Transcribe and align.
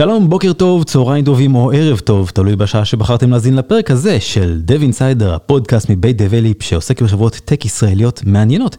שלום, 0.00 0.30
בוקר 0.30 0.52
טוב, 0.52 0.84
צהריים 0.84 1.24
טובים 1.24 1.54
או 1.54 1.72
ערב 1.72 1.98
טוב, 1.98 2.30
תלוי 2.34 2.56
בשעה 2.56 2.84
שבחרתם 2.84 3.30
להאזין 3.30 3.56
לפרק 3.56 3.90
הזה 3.90 4.20
של 4.20 4.62
Dev 4.66 4.92
Insider, 4.92 5.24
הפודקאסט 5.24 5.90
מבית 5.90 6.16
Develeap 6.16 6.62
שעוסק 6.62 7.02
בחברות 7.02 7.40
tech 7.44 7.64
ישראליות 7.64 8.22
מעניינות. 8.26 8.76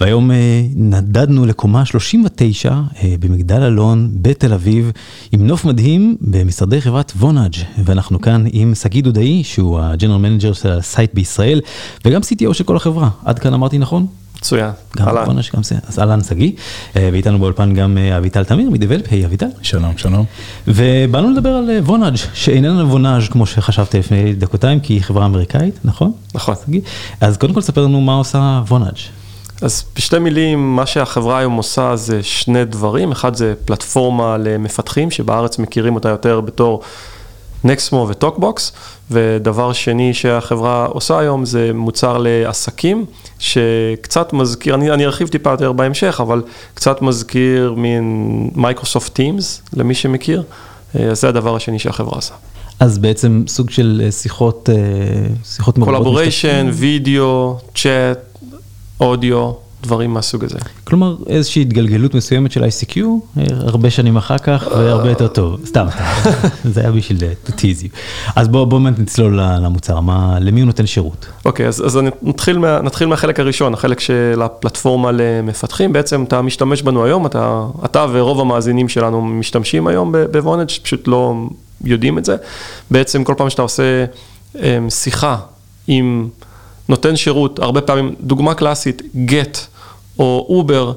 והיום 0.00 0.30
אה, 0.30 0.62
נדדנו 0.74 1.46
לקומה 1.46 1.84
39 1.84 2.70
אה, 2.70 3.14
במגדל 3.20 3.62
אלון 3.62 4.10
בתל 4.14 4.52
אביב, 4.52 4.92
עם 5.32 5.46
נוף 5.46 5.64
מדהים 5.64 6.16
במשרדי 6.20 6.80
חברת 6.80 7.12
Vonage 7.16 7.54
ואנחנו 7.84 8.20
כאן 8.20 8.44
עם 8.52 8.74
שגיא 8.74 9.02
דודאי, 9.02 9.44
שהוא 9.44 9.80
ה 9.80 9.85
general 9.85 10.18
manager 10.18 10.52
של 10.52 10.70
ה 10.70 10.79
site 10.79 11.14
בישראל, 11.14 11.60
וגם 12.04 12.20
CTO 12.20 12.54
של 12.54 12.64
כל 12.64 12.76
החברה. 12.76 13.10
עד 13.24 13.38
כאן 13.38 13.54
אמרתי 13.54 13.78
נכון? 13.78 14.06
מצוין, 14.40 14.70
גם 14.96 15.08
אהלן. 15.08 15.36
גם 15.56 15.62
זה, 15.62 15.74
אז 15.88 15.98
אהלן 15.98 16.24
שגיא, 16.24 16.52
אה, 16.96 17.08
ואיתנו 17.12 17.38
באולפן 17.38 17.74
גם 17.74 17.98
אה, 17.98 18.16
אביטל 18.16 18.44
תמיר 18.44 18.70
מ 18.70 18.73
Develeap, 18.73 19.04
היי 19.10 19.26
אביטל. 19.26 19.46
שלום, 19.62 19.92
שלום. 19.96 20.24
ובאנו 20.68 21.30
לדבר 21.30 21.48
על 21.48 21.70
Vonage 21.82 22.16
שאיננה 22.34 22.84
Vonage 22.84 23.22
כמו 23.22 23.46
שחשבתי 23.46 23.98
לפני 23.98 24.32
דקותיים, 24.32 24.80
כי 24.80 24.92
היא 24.92 25.02
חברה 25.02 25.26
אמריקאית, 25.26 25.78
נכון? 25.84 26.12
נכון. 26.34 26.54
שגיא? 26.66 26.80
אז 27.20 27.36
קודם 27.36 27.54
כל 27.54 27.60
ספר 27.60 27.84
לנו 27.84 28.00
מה 28.00 28.14
עושה 28.14 28.62
Vonage. 28.68 28.98
אז 29.62 29.84
בשתי 29.96 30.18
מילים, 30.18 30.76
מה 30.76 30.86
שהחברה 30.86 31.38
היום 31.38 31.52
עושה 31.52 31.96
זה 31.96 32.22
שני 32.22 32.64
דברים, 32.64 33.12
אחד 33.12 33.34
זה 33.34 33.54
פלטפורמה 33.64 34.36
למפתחים, 34.38 35.10
שבארץ 35.10 35.58
מכירים 35.58 35.94
אותה 35.94 36.08
יותר 36.08 36.40
בתור 36.40 36.82
Nexmo 37.64 38.06
ו 38.08 38.16
TokBox, 38.16 38.72
ודבר 39.10 39.72
שני 39.72 40.14
שהחברה 40.14 40.86
עושה 40.86 41.18
היום 41.18 41.44
זה 41.44 41.70
מוצר 41.74 42.18
לעסקים, 42.18 43.04
שקצת 43.38 44.32
מזכיר, 44.32 44.74
אני, 44.74 44.90
אני 44.90 45.06
ארחיב 45.06 45.28
טיפה 45.28 45.50
יותר 45.50 45.72
בהמשך, 45.72 46.20
אבל 46.22 46.42
קצת 46.74 47.02
מזכיר 47.02 47.74
מין 47.76 48.50
Microsoft 48.54 49.14
Teams, 49.14 49.62
למי 49.72 49.94
שמכיר, 49.94 50.42
אז 50.94 51.20
זה 51.20 51.28
הדבר 51.28 51.56
השני 51.56 51.78
שהחברה 51.78 52.14
עושה. 52.14 52.34
אז 52.80 52.98
בעצם 52.98 53.44
סוג 53.48 53.70
של 53.70 54.02
אה, 54.04 54.12
שיחות, 54.12 54.70
אה, 54.72 54.74
שיחות 55.44 55.78
מרובות. 55.78 55.96
collaboration, 55.96 56.70
וידאו, 56.72 57.58
צ'אט, 57.74 58.18
אודיו. 59.00 59.52
דברים 59.82 60.14
מהסוג 60.14 60.44
הזה. 60.44 60.58
כלומר 60.84 61.16
איזושהי 61.26 61.62
התגלגלות 61.62 62.14
מסוימת 62.14 62.52
של 62.52 62.64
ICQ, 62.64 62.98
אה, 62.98 63.44
הרבה 63.50 63.90
שנים 63.90 64.16
אחר 64.16 64.38
כך 64.38 64.68
והרבה 64.76 65.08
יותר 65.08 65.28
טוב, 65.28 65.60
סתם, 65.66 65.86
זה 66.72 66.80
היה 66.80 66.92
בשביל 66.92 67.18
to 67.46 67.50
tease 67.50 67.84
you. 67.84 67.88
אז 68.36 68.48
בואו 68.48 68.66
בוא 68.66 68.78
באמת 68.78 68.98
נצלול 68.98 69.40
למוצר, 69.40 70.00
מה, 70.00 70.38
למי 70.40 70.60
הוא 70.60 70.66
נותן 70.66 70.86
שירות? 70.86 71.26
אוקיי, 71.44 71.68
אז, 71.68 71.86
אז 71.86 71.98
נתחיל, 72.22 72.58
מה, 72.58 72.80
נתחיל 72.82 73.06
מהחלק 73.06 73.40
הראשון, 73.40 73.74
החלק 73.74 74.00
של 74.00 74.40
הפלטפורמה 74.44 75.10
למפתחים, 75.12 75.92
בעצם 75.92 76.22
אתה 76.22 76.42
משתמש 76.42 76.82
בנו 76.82 77.04
היום, 77.04 77.26
אתה, 77.26 77.64
אתה 77.84 78.06
ורוב 78.12 78.40
המאזינים 78.40 78.88
שלנו 78.88 79.22
משתמשים 79.22 79.86
היום 79.86 80.14
בוונג' 80.30 80.68
פשוט 80.82 81.08
לא 81.08 81.34
יודעים 81.84 82.18
את 82.18 82.24
זה. 82.24 82.36
בעצם 82.90 83.24
כל 83.24 83.34
פעם 83.36 83.50
שאתה 83.50 83.62
עושה 83.62 84.04
אמ, 84.58 84.90
שיחה 84.90 85.36
עם... 85.86 86.28
נותן 86.88 87.16
שירות, 87.16 87.58
הרבה 87.58 87.80
פעמים, 87.80 88.14
דוגמה 88.20 88.54
קלאסית, 88.54 89.02
גט 89.24 89.58
או 90.20 90.46
אובר, 90.48 90.92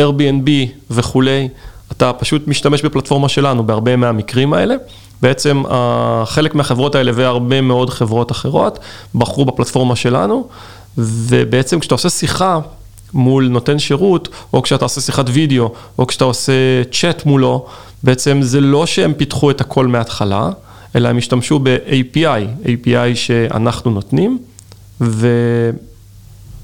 Airbnb 0.00 0.50
וכולי, 0.90 1.48
אתה 1.92 2.12
פשוט 2.12 2.48
משתמש 2.48 2.82
בפלטפורמה 2.82 3.28
שלנו 3.28 3.66
בהרבה 3.66 3.96
מהמקרים 3.96 4.52
האלה. 4.52 4.74
בעצם 5.22 5.62
חלק 6.24 6.54
מהחברות 6.54 6.94
האלה 6.94 7.12
והרבה 7.14 7.60
מאוד 7.60 7.90
חברות 7.90 8.32
אחרות 8.32 8.78
בחרו 9.14 9.44
בפלטפורמה 9.44 9.96
שלנו, 9.96 10.48
ובעצם 10.98 11.80
כשאתה 11.80 11.94
עושה 11.94 12.10
שיחה 12.10 12.58
מול 13.14 13.48
נותן 13.48 13.78
שירות, 13.78 14.28
או 14.52 14.62
כשאתה 14.62 14.84
עושה 14.84 15.00
שיחת 15.00 15.24
וידאו, 15.28 15.72
או 15.98 16.06
כשאתה 16.06 16.24
עושה 16.24 16.52
צ'אט 16.92 17.26
מולו, 17.26 17.66
בעצם 18.02 18.38
זה 18.42 18.60
לא 18.60 18.86
שהם 18.86 19.14
פיתחו 19.14 19.50
את 19.50 19.60
הכל 19.60 19.86
מההתחלה, 19.86 20.50
אלא 20.96 21.08
הם 21.08 21.18
השתמשו 21.18 21.58
ב-API, 21.58 22.66
API 22.66 23.14
שאנחנו 23.14 23.90
נותנים. 23.90 24.38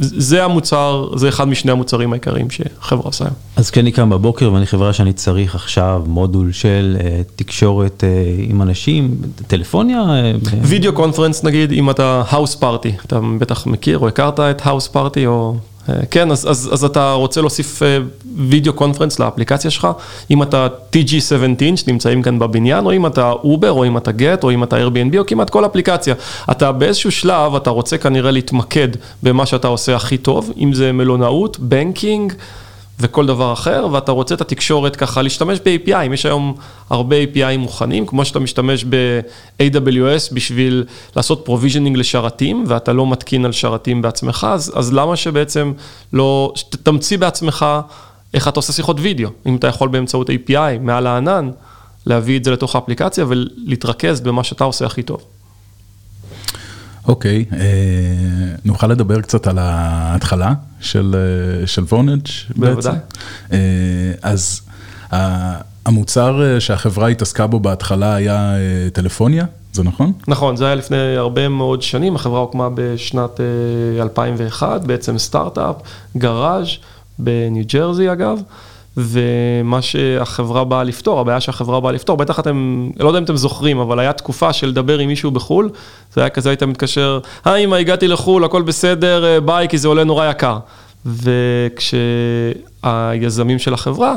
וזה 0.00 0.44
המוצר, 0.44 1.08
זה 1.17 1.28
אחד 1.28 1.48
משני 1.48 1.72
המוצרים 1.72 2.12
העיקריים 2.12 2.46
שחברה 2.50 3.05
עושה. 3.05 3.24
אז 3.56 3.70
כשאני 3.70 3.92
קם 3.92 4.11
בבוקר 4.11 4.52
ואני 4.52 4.67
חברה 4.67 4.92
שאני 4.92 5.12
צריך 5.12 5.55
עכשיו 5.55 6.02
מודול 6.06 6.52
של 6.52 6.96
uh, 6.98 7.02
תקשורת 7.36 8.05
אה, 8.05 8.50
עם 8.50 8.62
אנשים, 8.62 9.17
טלפוניה? 9.46 10.02
video 10.62 10.92
אה, 10.92 10.95
conference 10.95 11.45
נגיד, 11.44 11.72
אם 11.72 11.90
אתה 11.90 12.22
Houseparty, 12.28 12.92
אתה 13.06 13.20
בטח 13.39 13.67
מכיר 13.67 13.98
או 13.98 14.08
הכרת 14.08 14.40
את 14.40 14.67
Houseparty 14.67 15.27
או 15.27 15.55
אה, 15.55 15.71
כן, 16.10 16.30
אז, 16.30 16.50
אז, 16.50 16.70
אז 16.72 16.84
אתה 16.84 17.12
רוצה 17.12 17.40
להוסיף 17.40 17.82
video 18.36 18.73
conference 18.73 19.18
לאפליקציה 19.18 19.70
שלך, 19.70 19.88
אם 20.30 20.42
אתה 20.42 20.66
TG17 20.92 21.76
שנמצאים 21.76 22.22
כאן 22.22 22.38
בבניין, 22.38 22.86
או 22.86 22.92
אם 22.92 23.06
אתה 23.06 23.30
Uber, 23.30 23.73
או 23.72 23.84
אם 23.84 23.96
אתה 23.96 24.12
Gett, 24.12 24.45
או 24.44 24.50
אם 24.50 24.62
אתה 24.62 24.76
Airbnb, 24.76 25.18
או 25.18 25.26
כמעט 25.26 25.50
כל 25.50 25.66
אפליקציה. 25.66 26.14
אתה 26.50 26.72
באיזשהו 26.72 27.10
שלב, 27.10 27.54
אתה 27.54 27.70
רוצה 27.70 27.98
כנראה 27.98 28.30
להתמקד 28.30 28.88
במה 29.22 29.46
שאתה 29.46 29.68
עושה 29.68 29.96
הכי 29.96 30.18
טוב, 30.18 30.52
אם 30.58 30.72
זה 30.72 30.92
מלונאות, 30.92 31.58
banking. 31.58 32.33
וכל 33.02 33.27
דבר 33.27 33.52
אחר, 33.52 33.86
ואתה 33.92 34.13
רוצה 34.13 34.35
את 34.35 34.40
התקשורת 34.40 34.96
ככה, 34.96 35.23
להשתמש 35.23 35.58
ב-API, 35.64 36.13
יש 36.13 36.27
היום 36.27 36.55
הרבה 36.90 37.17
API 37.23 37.57
מוכנים, 37.58 38.07
כמו 38.07 38.24
שאתה 38.24 38.40
משתמש 38.40 38.85
ב-AWS 38.85 40.35
בשביל 40.35 40.85
לעשות 41.17 41.48
פרוvisioning 41.48 41.96
לשרתים, 41.96 42.64
ואתה 42.67 42.92
לא 42.92 43.07
מתקין 43.07 43.45
על 43.45 43.52
שרתים 43.52 44.02
בעצמך, 44.02 44.46
אז, 44.51 44.73
אז 44.74 44.92
למה 44.92 45.17
שבעצם 45.17 45.73
לא, 46.12 46.52
תמציא 46.83 47.18
בעצמך 47.18 47.67
איך 48.35 48.48
אתה 48.48 48.58
עושה 48.58 48.73
שיחות 48.73 48.96
וידאו, 49.01 49.30
אם 49.46 49.57
אתה 49.57 49.67
יכול 49.67 49.89
באמצעות 49.89 50.30
API 50.30 50.79
מעל 50.80 51.07
הענן, 51.07 51.51
להביא 52.07 52.39
את 52.39 52.45
זה 52.45 52.51
לתוך 52.51 52.74
האפליקציה 52.74 53.24
ולהתרכז 53.29 54.20
במה 54.20 54.45
שאתה 54.45 54.64
עושה 54.64 54.86
הכי 54.86 55.02
טוב. 55.02 55.24
אוקיי, 57.08 57.45
okay, 57.51 57.55
אה, 57.55 57.61
נוכל 58.64 58.86
לדבר 58.86 59.20
קצת 59.20 59.46
על 59.46 59.58
ההתחלה 59.58 60.52
של 60.80 61.14
אה, 61.14 61.67
של 61.67 61.83
וונאג' 61.83 62.27
בעצם. 62.57 62.90
אה, 63.52 63.58
אז 64.23 64.61
המוצר 65.86 66.58
שהחברה 66.58 67.08
התעסקה 67.08 67.46
בו 67.46 67.61
בהתחלה 67.61 68.14
היה 68.14 68.55
טלפוניה, 68.92 69.45
זה 69.73 69.83
נכון? 69.83 70.12
נכון, 70.29 70.57
זה 70.57 70.67
היה 70.67 70.74
לפני 70.74 71.17
הרבה 71.17 71.48
מאוד 71.48 71.83
שנים, 71.83 72.17
החברה 72.17 72.41
הוקמה 72.41 72.68
בשנת 72.74 73.41
2001, 74.01 74.85
בעצם 74.85 75.18
סטארט-אפ, 75.18 75.77
גראז' 76.17 76.68
בניו 77.18 77.64
ג'רזי 77.73 78.12
אגב. 78.12 78.39
ומה 78.97 79.83
שהחברה 79.83 80.64
באה 80.64 80.85
לפתור, 80.85 81.20
הבעיה 81.20 81.41
שהחברה 81.41 81.80
באה 81.80 81.92
לפתור, 81.92 82.17
בטח 82.17 82.41
אתם, 82.41 82.91
לא 83.01 83.08
יודע 83.08 83.19
אם 83.19 83.25
אתם 83.25 83.36
זוכרים, 83.36 83.79
אבל 83.79 83.98
היה 83.98 84.13
תקופה 84.13 84.53
של 84.53 84.67
לדבר 84.67 84.98
עם 84.98 85.08
מישהו 85.08 85.30
בחו"ל, 85.30 85.70
זה 86.14 86.20
היה 86.20 86.30
כזה, 86.30 86.51
היית 86.51 86.63
מתקשר, 86.63 87.19
היי 87.45 87.64
אמא, 87.64 87.77
הגעתי 87.77 88.08
לחו"ל, 88.08 88.45
הכל 88.45 88.63
בסדר, 88.63 89.25
אה, 89.25 89.41
ביי, 89.41 89.69
כי 89.69 89.79
זה 89.79 89.89
עולה 89.89 90.05
נורא 90.05 90.30
יקר. 90.30 90.58
וכשהיזמים 92.73 93.58
של 93.58 93.75
החברה, 93.75 94.17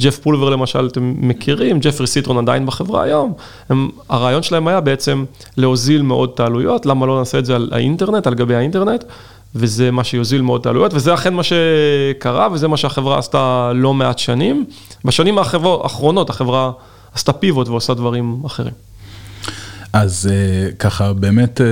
ג'ף 0.00 0.18
פולבר 0.18 0.50
למשל, 0.50 0.86
אתם 0.86 1.14
מכירים, 1.18 1.78
ג'פרי 1.80 2.06
סיטרון 2.06 2.38
עדיין 2.38 2.66
בחברה 2.66 3.02
היום, 3.02 3.32
הם, 3.68 3.88
הרעיון 4.08 4.42
שלהם 4.42 4.68
היה 4.68 4.80
בעצם 4.80 5.24
להוזיל 5.56 6.02
מאוד 6.02 6.30
את 6.34 6.40
העלויות, 6.40 6.86
למה 6.86 7.06
לא 7.06 7.18
נעשה 7.18 7.38
את 7.38 7.44
זה 7.44 7.56
על 7.56 7.68
האינטרנט, 7.72 8.26
על 8.26 8.34
גבי 8.34 8.54
האינטרנט, 8.54 9.04
וזה 9.54 9.90
מה 9.90 10.04
שיוזיל 10.04 10.42
מאוד 10.42 10.60
את 10.60 10.66
העלויות, 10.66 10.94
וזה 10.94 11.14
אכן 11.14 11.34
מה 11.34 11.42
שקרה, 11.42 12.48
וזה 12.52 12.68
מה 12.68 12.76
שהחברה 12.76 13.18
עשתה 13.18 13.72
לא 13.74 13.94
מעט 13.94 14.18
שנים. 14.18 14.64
בשנים 15.04 15.38
האחרונות 15.38 16.30
החברה 16.30 16.72
עשתה 17.14 17.32
פיבוט 17.32 17.68
ועושה 17.68 17.94
דברים 17.94 18.42
אחרים. 18.46 18.72
אז 19.92 20.30
אה, 20.30 20.76
ככה 20.76 21.12
באמת 21.12 21.60
אה, 21.60 21.64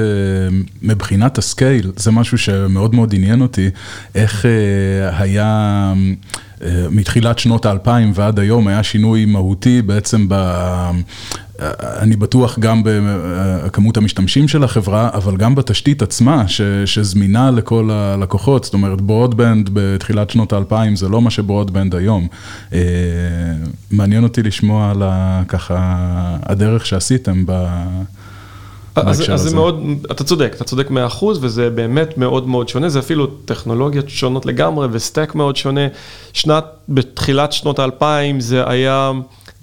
מבחינת 0.83 1.39
ה 1.39 1.46
scale, 1.46 1.93
זה 1.97 2.11
משהו 2.11 2.39
שמאוד 2.39 2.95
מאוד 2.95 3.15
עניין 3.15 3.41
אותי, 3.41 3.71
איך 4.15 4.45
אה, 4.45 4.49
היה 5.23 5.93
מתחילת 6.91 7.39
שנות 7.39 7.67
האלפיים 7.67 8.13
ועד 8.15 8.39
היום 8.39 8.69
היה 8.69 8.83
שינוי 8.83 9.25
מהותי 9.25 9.83
בעצם. 9.83 10.29
אני 11.83 12.17
בטוח 12.17 12.59
גם 12.59 12.83
בכמות 12.85 13.97
המשתמשים 13.97 14.49
של 14.49 14.65
החברה, 14.65 15.11
אבל 15.15 15.37
גם 15.37 15.55
בתשתית 15.55 16.03
עצמה 16.03 16.49
ש, 16.49 16.61
שזמינה 16.87 17.51
לכל 17.51 17.91
הלקוחות, 17.93 18.65
זאת 18.65 18.75
אומרת 18.75 19.01
broadband 19.01 19.71
בתחילת 19.73 20.31
שנות 20.31 20.53
האלפיים 20.53 20.97
זה 20.97 21.09
לא 21.09 21.21
מה 21.21 21.31
ש 21.31 21.42
broadband 21.42 21.95
היום. 21.95 22.27
אה, 22.73 22.79
מעניין 23.91 24.25
אותי 24.25 24.43
לשמוע 24.43 24.91
על 24.91 25.03
ככה 25.49 25.97
הדרך 26.43 26.87
שעשיתם 26.87 27.45
ב... 27.47 27.69
אז, 28.97 29.31
אז 29.31 29.41
זה 29.41 29.57
מאוד, 29.57 29.83
אתה 30.11 30.25
צודק, 30.25 30.53
אתה 30.57 30.65
צודק 30.65 30.91
100% 31.21 31.25
וזה 31.41 31.71
באמת 31.71 32.19
מאוד 32.19 32.49
מאוד 32.49 32.69
שונה, 32.69 32.89
זה 32.89 32.99
אפילו 32.99 33.27
טכנולוגיות 33.27 34.09
שונות 34.09 34.47
לגמרי 34.47 34.89
וסטק 34.91 35.35
מאוד 35.35 35.57
שונה. 35.57 35.87
שנת, 36.33 36.65
בתחילת 36.89 37.53
שנות 37.53 37.79
האלפיים 37.79 38.41
זה 38.41 38.69
היה... 38.69 39.13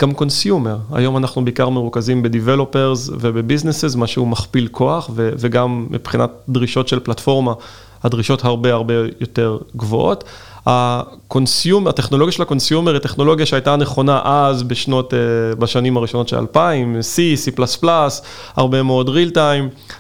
גם 0.01 0.13
קונסיומר, 0.13 0.77
היום 0.91 1.17
אנחנו 1.17 1.45
בעיקר 1.45 1.69
מרוכזים 1.69 2.23
ב-Developers 2.23 3.11
וב-Businesses, 3.19 3.97
מה 3.97 4.07
שהוא 4.07 4.27
מכפיל 4.27 4.67
כוח, 4.71 5.09
ו- 5.15 5.29
וגם 5.37 5.87
מבחינת 5.89 6.29
דרישות 6.49 6.87
של 6.87 6.99
פלטפורמה, 6.99 7.53
הדרישות 8.03 8.45
הרבה 8.45 8.73
הרבה 8.73 8.93
יותר 9.19 9.57
גבוהות. 9.75 10.23
ה 10.65 10.78
consumer, 10.78 11.89
הטכנולוגיה 11.89 12.31
של 12.31 12.41
ה 12.41 12.47
consumer 12.47 12.93
היא 12.93 12.99
טכנולוגיה 12.99 13.45
שהייתה 13.45 13.75
נכונה 13.75 14.21
אז 14.23 14.63
בשנות, 14.63 15.13
אה, 15.13 15.19
בשנים 15.55 15.97
הראשונות 15.97 16.27
של 16.27 16.37
2000, 16.37 16.99
C, 16.99 17.19
C++, 17.45 17.81
הרבה 18.55 18.83
מאוד 18.83 19.09
real 19.09 19.35
time, 19.35 19.95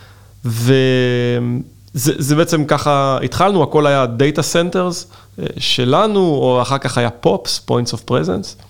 וזה 0.45 2.35
בעצם 2.35 2.65
ככה 2.65 3.17
התחלנו, 3.23 3.63
הכל 3.63 3.87
היה 3.87 4.05
Data 4.19 4.39
Centers 4.39 5.05
אה, 5.39 5.45
שלנו, 5.57 6.19
או 6.19 6.61
אחר 6.61 6.77
כך 6.77 6.97
היה 6.97 7.09
POPs, 7.25 7.69
Points 7.69 7.93
of 7.93 8.11
Presence, 8.11 8.63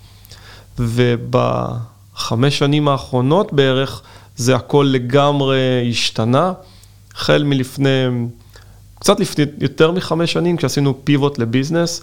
ובחמש 0.80 2.58
שנים 2.58 2.88
האחרונות 2.88 3.54
בערך, 3.54 4.02
זה 4.38 4.56
הכל 4.56 4.90
לגמרי 4.92 5.90
השתנה, 5.90 6.54
החל 7.16 7.44
מלפני... 7.44 7.90
קצת 9.00 9.20
לפני 9.20 9.46
יותר 9.60 9.92
מחמש 9.92 10.34
שנים, 10.34 10.58
כשעשינו 10.58 10.94
pivot 11.04 11.38
ל 11.40 11.47
business 11.47 12.02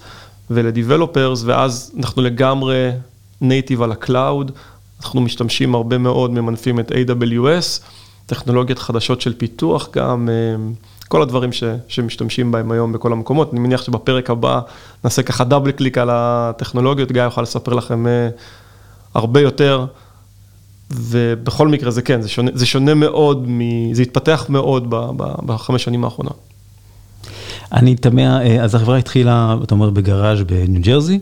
ול 0.51 0.65
developers, 0.65 1.43
ואז 1.45 1.93
אנחנו 1.99 2.23
לגמרי 2.23 2.91
native 3.41 3.83
על 3.83 3.93
ה 3.93 4.01
cloud, 4.01 4.53
אנחנו 5.01 5.21
משתמשים 5.21 5.75
הרבה 5.75 5.99
מאוד, 5.99 6.31
ממנפים 6.31 6.81
את 6.81 6.93
AWS, 6.93 7.83
טכנולוגיות 8.27 8.79
חדשות 8.79 9.21
של 9.21 9.35
פיתוח 9.39 9.89
גם, 9.93 10.29
אה, 10.29 10.65
כל 11.09 11.23
הדברים 11.23 11.53
ש, 11.53 11.65
שמשתמשים 11.89 12.53
בהם 12.53 12.73
היום 12.73 12.93
בכל 12.93 13.13
המקומות. 13.13 13.53
אני 13.53 13.61
מניח 13.61 13.83
שבפרק 13.83 14.31
הבא 14.31 14.61
נעשה 15.05 15.23
ככה 15.23 15.45
double 15.45 15.73
click 15.73 15.99
על 15.99 16.09
הטכנולוגיות, 16.13 17.13
גיא 17.13 17.23
יוכל 17.23 17.43
לספר 17.43 17.73
לכם 17.75 18.07
אה, 18.07 18.29
הרבה 19.15 19.41
יותר. 19.41 19.87
ובכל 20.95 21.69
מקרה 21.69 21.91
זה 21.91 22.03
כן, 22.03 22.23
זה 22.23 22.29
שונה, 22.29 22.51
זה 22.55 22.67
שונה 22.67 22.95
מאוד, 22.95 23.45
מ, 23.49 23.61
זה 23.95 24.03
התפתח 24.03 24.47
מאוד 24.49 24.87
בחמש 25.47 25.85
שנים 25.85 26.05
האחרונות. 26.05 26.39
אני 27.73 27.97
תמה, 27.97 28.43
אה, 28.43 28.65
אז 28.65 28.75
החברה 28.75 28.97
התחילה, 28.99 29.57
אתה 29.63 29.75
אומר, 29.75 29.91
בגראז' 29.91 30.41
בניו 30.43 30.83
ג'רזי, 30.83 31.19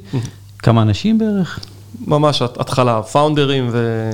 כמה 0.59 0.83
אנשים 0.83 1.19
בערך? 1.19 1.61
ממש 2.07 2.43
התחלה, 2.43 3.03
פאונדרים 3.03 3.69
ו... 3.73 4.11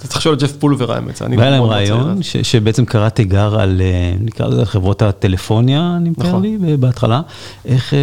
אתה 0.00 0.08
צריך 0.08 0.20
לשאול 0.20 0.34
את 0.34 0.42
ג'ף 0.42 0.52
פולבר 0.52 0.92
האמת, 0.92 1.22
אני 1.22 1.36
והיה 1.36 1.50
להם 1.50 1.62
רעיון 1.62 2.22
שבעצם 2.22 2.84
קרא 2.84 3.08
תיגר 3.08 3.60
על, 3.60 3.80
אה, 3.80 4.14
נקרא 4.20 4.46
לזה 4.46 4.66
חברות 4.66 5.02
הטלפוניה, 5.02 5.98
נמכר 6.00 6.28
נכון. 6.28 6.42
לי 6.42 6.76
בהתחלה. 6.76 7.20
איך, 7.64 7.94
אה, 7.94 7.98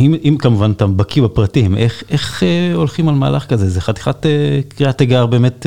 אם 0.00 0.36
כמובן 0.38 0.70
אתה 0.76 0.86
בקיא 0.86 1.22
בפרטים, 1.22 1.76
איך 2.10 2.42
הולכים 2.74 3.08
על 3.08 3.14
מהלך 3.14 3.46
כזה? 3.46 3.70
זה 3.70 3.80
חתיכת 3.80 4.26
קריאת 4.68 4.98
תיגר 4.98 5.26
באמת 5.26 5.66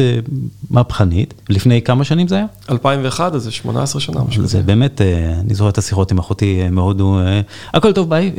מהפכנית. 0.70 1.34
לפני 1.50 1.82
כמה 1.82 2.04
שנים 2.04 2.28
זה 2.28 2.36
היה? 2.36 2.46
2001, 2.72 3.36
אז 3.36 3.44
זה 3.44 3.52
18 3.52 4.02
שנה, 4.02 4.24
משהו 4.24 4.44
כזה. 4.44 4.58
זה 4.58 4.64
באמת, 4.64 5.02
אני 5.40 5.54
זוכר 5.54 5.70
את 5.70 5.78
השיחות 5.78 6.12
עם 6.12 6.18
אחותי 6.18 6.70
מהודו, 6.72 7.18
הכל 7.74 7.94
טוב 7.94 8.10
ביי, 8.10 8.32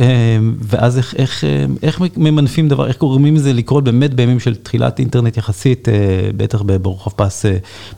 ואז 0.63 0.99
איך, 0.99 1.15
איך, 1.19 1.45
איך 1.83 2.01
ממנפים 2.17 2.69
דבר, 2.69 2.87
איך 2.87 2.99
גורמים 2.99 3.35
לזה 3.35 3.53
לקרות 3.53 3.85
באמת 3.85 4.15
בימים 4.15 4.41
של 4.41 4.55
תחילת 4.55 4.99
אינטרנט 4.99 5.37
יחסית, 5.37 5.89
בטח 6.37 6.63
ברוחב 6.91 7.11
פס 7.17 7.45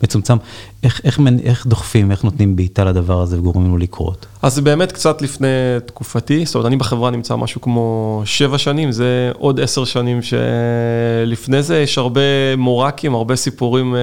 מצומצם, 0.03 0.37
איך, 0.83 1.01
איך, 1.03 1.19
איך 1.43 1.67
דוחפים, 1.67 2.11
איך 2.11 2.23
נותנים 2.23 2.55
בעיטה 2.55 2.83
לדבר 2.83 3.21
הזה 3.21 3.39
וגורמים 3.39 3.71
לו 3.71 3.77
לקרות? 3.77 4.25
אז 4.41 4.59
באמת 4.59 4.91
קצת 4.91 5.21
לפני 5.21 5.47
תקופתי, 5.85 6.45
זאת 6.45 6.55
אומרת, 6.55 6.67
אני 6.67 6.75
בחברה 6.75 7.11
נמצא 7.11 7.35
משהו 7.35 7.61
כמו 7.61 8.21
שבע 8.25 8.57
שנים, 8.57 8.91
זה 8.91 9.31
עוד 9.37 9.59
עשר 9.59 9.85
שנים 9.85 10.19
שלפני 10.21 11.63
זה. 11.63 11.79
יש 11.79 11.97
הרבה 11.97 12.21
מורקים, 12.57 13.15
הרבה 13.15 13.35
סיפורים 13.35 13.95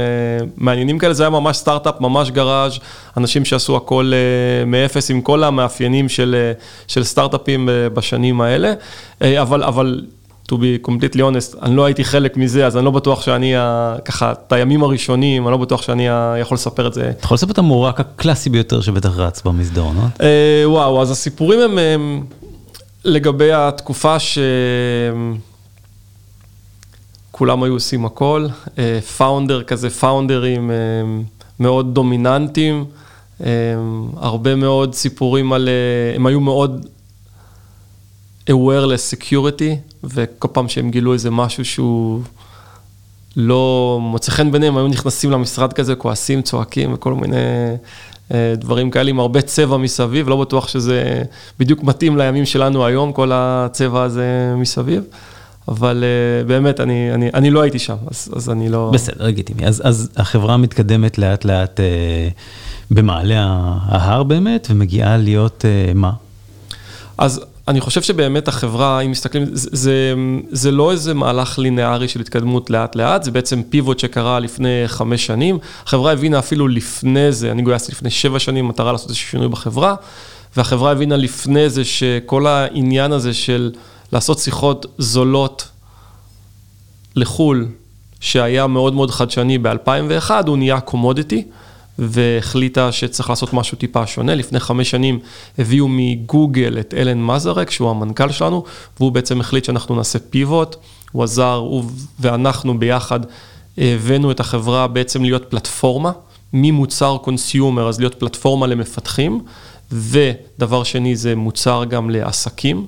מעניינים 0.56 0.98
כאלה, 0.98 1.14
זה 1.14 1.22
היה 1.22 1.30
ממש 1.30 1.56
סטארט-אפ, 1.56 2.00
ממש 2.00 2.30
גראז', 2.30 2.78
אנשים 3.16 3.44
שעשו 3.44 3.76
הכל 3.76 4.12
מאפס 4.66 5.10
עם 5.10 5.20
כל 5.20 5.44
המאפיינים 5.44 6.08
של, 6.08 6.52
של 6.86 7.04
סטארט-אפים 7.04 7.68
בשנים 7.94 8.40
האלה, 8.40 8.72
אבל, 9.20 9.62
אבל 9.62 10.00
to 10.50 10.52
be 10.52 10.88
completely 10.88 11.20
honest, 11.20 11.62
אני 11.62 11.76
לא 11.76 11.84
הייתי 11.84 12.04
חלק 12.04 12.36
מזה, 12.36 12.66
אז 12.66 12.76
אני 12.76 12.84
לא 12.84 12.90
בטוח 12.90 13.22
שאני, 13.22 13.54
ככה, 14.04 14.32
את 14.32 14.52
הימים 14.52 14.82
הראשונים, 14.82 15.42
אני 15.46 15.52
לא 15.52 15.56
בטוח 15.56 15.82
שאני 15.82 16.06
יכול 16.40 16.54
לספר 16.54 16.86
את 16.86 16.94
זה. 16.94 17.10
אתה 17.10 17.24
יכול 17.24 17.34
לספר 17.34 17.52
את 17.52 17.58
המורק 17.58 18.00
הקלאסי 18.00 18.50
ביותר 18.50 18.80
שבטח 18.80 19.16
רץ 19.16 19.42
במסדרונות? 19.42 20.20
אה, 20.20 20.62
וואו, 20.64 21.02
אז 21.02 21.10
הסיפורים 21.10 21.60
הם, 21.60 21.78
הם 21.78 22.24
לגבי 23.04 23.52
התקופה 23.52 24.16
שכולם 27.30 27.62
היו 27.62 27.72
עושים 27.72 28.04
הכל, 28.04 28.46
פאונדר 29.16 29.58
אה, 29.58 29.64
כזה, 29.64 29.90
פאונדרים 29.90 30.70
אה, 30.70 30.76
מאוד 31.60 31.94
דומיננטיים, 31.94 32.84
הרבה 34.16 34.54
מאוד 34.54 34.94
סיפורים 34.94 35.52
על, 35.52 35.68
הם 36.16 36.26
היו 36.26 36.40
מאוד 36.40 36.86
awareness 38.50 39.14
security, 39.16 40.04
וכל 40.04 40.48
פעם 40.52 40.68
שהם 40.68 40.90
גילו 40.90 41.12
איזה 41.12 41.30
משהו 41.30 41.64
שהוא 41.64 42.20
לא 43.36 43.98
מוצא 44.02 44.32
חן 44.32 44.52
ביניהם, 44.52 44.76
היו 44.76 44.88
נכנסים 44.88 45.30
למשרד 45.30 45.72
כזה, 45.72 45.94
כועסים, 45.94 46.42
צועקים 46.42 46.94
וכל 46.94 47.14
מיני 47.14 47.36
אה, 48.34 48.54
דברים 48.56 48.90
כאלה 48.90 49.10
עם 49.10 49.20
הרבה 49.20 49.42
צבע 49.42 49.76
מסביב, 49.76 50.28
לא 50.28 50.36
בטוח 50.36 50.68
שזה 50.68 51.22
בדיוק 51.58 51.82
מתאים 51.82 52.18
לימים 52.18 52.46
שלנו 52.46 52.86
היום, 52.86 53.12
כל 53.12 53.30
הצבע 53.34 54.02
הזה 54.02 54.54
מסביב. 54.56 55.04
אבל 55.68 56.04
uh, 56.04 56.46
באמת, 56.48 56.80
אני, 56.80 57.14
אני, 57.14 57.30
אני 57.34 57.50
לא 57.50 57.62
הייתי 57.62 57.78
שם, 57.78 57.96
אז, 58.10 58.30
אז 58.36 58.50
אני 58.50 58.68
לא... 58.68 58.90
בסדר, 58.94 59.26
לגיטימי. 59.26 59.66
אז, 59.66 59.82
אז 59.84 60.10
החברה 60.16 60.56
מתקדמת 60.56 61.18
לאט 61.18 61.44
לאט 61.44 61.80
uh, 61.80 61.82
במעלה 62.90 63.44
ההר 63.84 64.22
באמת, 64.22 64.66
ומגיעה 64.70 65.16
להיות 65.16 65.64
uh, 65.64 65.94
מה? 65.94 66.12
אז 67.18 67.40
אני 67.68 67.80
חושב 67.80 68.02
שבאמת 68.02 68.48
החברה, 68.48 69.00
אם 69.00 69.10
מסתכלים, 69.10 69.44
זה, 69.52 69.68
זה, 69.72 70.14
זה 70.50 70.70
לא 70.70 70.90
איזה 70.90 71.14
מהלך 71.14 71.58
לינארי 71.58 72.08
של 72.08 72.20
התקדמות 72.20 72.70
לאט 72.70 72.96
לאט, 72.96 73.22
זה 73.22 73.30
בעצם 73.30 73.62
פיבוט 73.62 73.98
שקרה 73.98 74.40
לפני 74.40 74.82
חמש 74.86 75.26
שנים. 75.26 75.58
החברה 75.86 76.12
הבינה 76.12 76.38
אפילו 76.38 76.68
לפני 76.68 77.32
זה, 77.32 77.50
אני 77.50 77.62
גויסתי 77.62 77.92
לפני 77.92 78.10
שבע 78.10 78.38
שנים 78.38 78.68
מטרה 78.68 78.92
לעשות 78.92 79.08
איזשהו 79.08 79.28
שינוי 79.28 79.48
בחברה, 79.48 79.94
והחברה 80.56 80.92
הבינה 80.92 81.16
לפני 81.16 81.70
זה 81.70 81.84
שכל 81.84 82.46
העניין 82.46 83.12
הזה 83.12 83.34
של 83.34 83.72
לעשות 84.12 84.38
שיחות 84.38 84.86
זולות 84.98 85.68
לחו"ל, 87.16 87.66
שהיה 88.20 88.66
מאוד 88.66 88.94
מאוד 88.94 89.10
חדשני 89.10 89.58
ב-2001, 89.58 90.30
הוא 90.46 90.56
נהיה 90.56 90.80
קומודיטי. 90.80 91.44
והחליטה 92.00 92.92
שצריך 92.92 93.30
לעשות 93.30 93.52
משהו 93.52 93.78
טיפה 93.78 94.06
שונה. 94.06 94.34
לפני 94.34 94.60
חמש 94.60 94.90
שנים 94.90 95.18
הביאו 95.58 95.86
מגוגל 95.88 96.76
את 96.80 96.94
אלן 96.96 97.22
מזרק, 97.22 97.70
שהוא 97.70 97.90
המנכ"ל 97.90 98.30
שלנו, 98.30 98.64
והוא 99.00 99.12
בעצם 99.12 99.40
החליט 99.40 99.64
שאנחנו 99.64 99.96
נעשה 99.96 100.18
פיבוט. 100.18 100.76
הוא 101.12 101.24
עזר, 101.24 101.54
הוא 101.54 101.84
ואנחנו 102.20 102.78
ביחד 102.78 103.20
הבאנו 103.78 104.30
את 104.30 104.40
החברה 104.40 104.86
בעצם 104.86 105.22
להיות 105.22 105.50
פלטפורמה, 105.50 106.12
ממוצר 106.52 107.16
קונסיומר, 107.22 107.88
אז 107.88 107.98
להיות 108.00 108.14
פלטפורמה 108.14 108.66
למפתחים, 108.66 109.40
ודבר 109.92 110.82
שני 110.82 111.16
זה 111.16 111.36
מוצר 111.36 111.84
גם 111.84 112.10
לעסקים. 112.10 112.86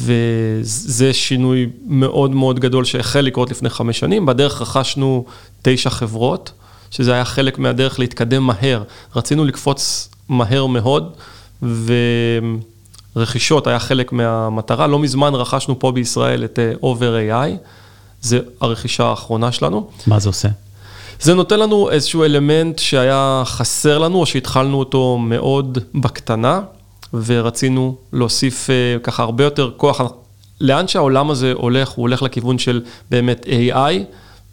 וזה 0.00 1.14
שינוי 1.14 1.66
מאוד 1.86 2.30
מאוד 2.30 2.60
גדול 2.60 2.84
שהחל 2.84 3.20
לקרות 3.20 3.50
לפני 3.50 3.70
חמש 3.70 3.98
שנים. 3.98 4.26
בדרך 4.26 4.62
רכשנו 4.62 5.24
תשע 5.62 5.90
חברות, 5.90 6.52
שזה 6.90 7.12
היה 7.12 7.24
חלק 7.24 7.58
מהדרך 7.58 7.98
להתקדם 7.98 8.42
מהר. 8.42 8.82
רצינו 9.16 9.44
לקפוץ 9.44 10.08
מהר 10.28 10.66
מאוד, 10.66 11.12
ורכישות 13.16 13.66
היה 13.66 13.78
חלק 13.78 14.12
מהמטרה. 14.12 14.86
לא 14.86 14.98
מזמן 14.98 15.34
רכשנו 15.34 15.78
פה 15.78 15.92
בישראל 15.92 16.44
את 16.44 16.58
אה, 16.58 16.72
Over 16.92 17.32
AI, 17.32 17.50
זה 18.20 18.40
הרכישה 18.60 19.04
האחרונה 19.04 19.52
שלנו. 19.52 19.90
מה 20.06 20.18
זה 20.18 20.28
עושה? 20.28 20.48
זה 21.20 21.34
נותן 21.34 21.60
לנו 21.60 21.90
איזשהו 21.90 22.24
אלמנט 22.24 22.78
שהיה 22.78 23.42
חסר 23.46 23.98
לנו, 23.98 24.20
או 24.20 24.26
שהתחלנו 24.26 24.78
אותו 24.78 25.18
מאוד 25.18 25.78
בקטנה, 25.94 26.60
ורצינו 27.12 27.96
להוסיף 28.12 28.70
אה, 28.70 28.74
ככה 29.02 29.22
הרבה 29.22 29.44
יותר 29.44 29.70
כוח. 29.76 30.00
לאן 30.60 30.88
שהעולם 30.88 31.30
הזה 31.30 31.52
הולך, 31.52 31.88
הוא 31.88 32.02
הולך 32.02 32.22
לכיוון 32.22 32.58
של 32.58 32.82
באמת 33.10 33.46
AI 33.46 33.92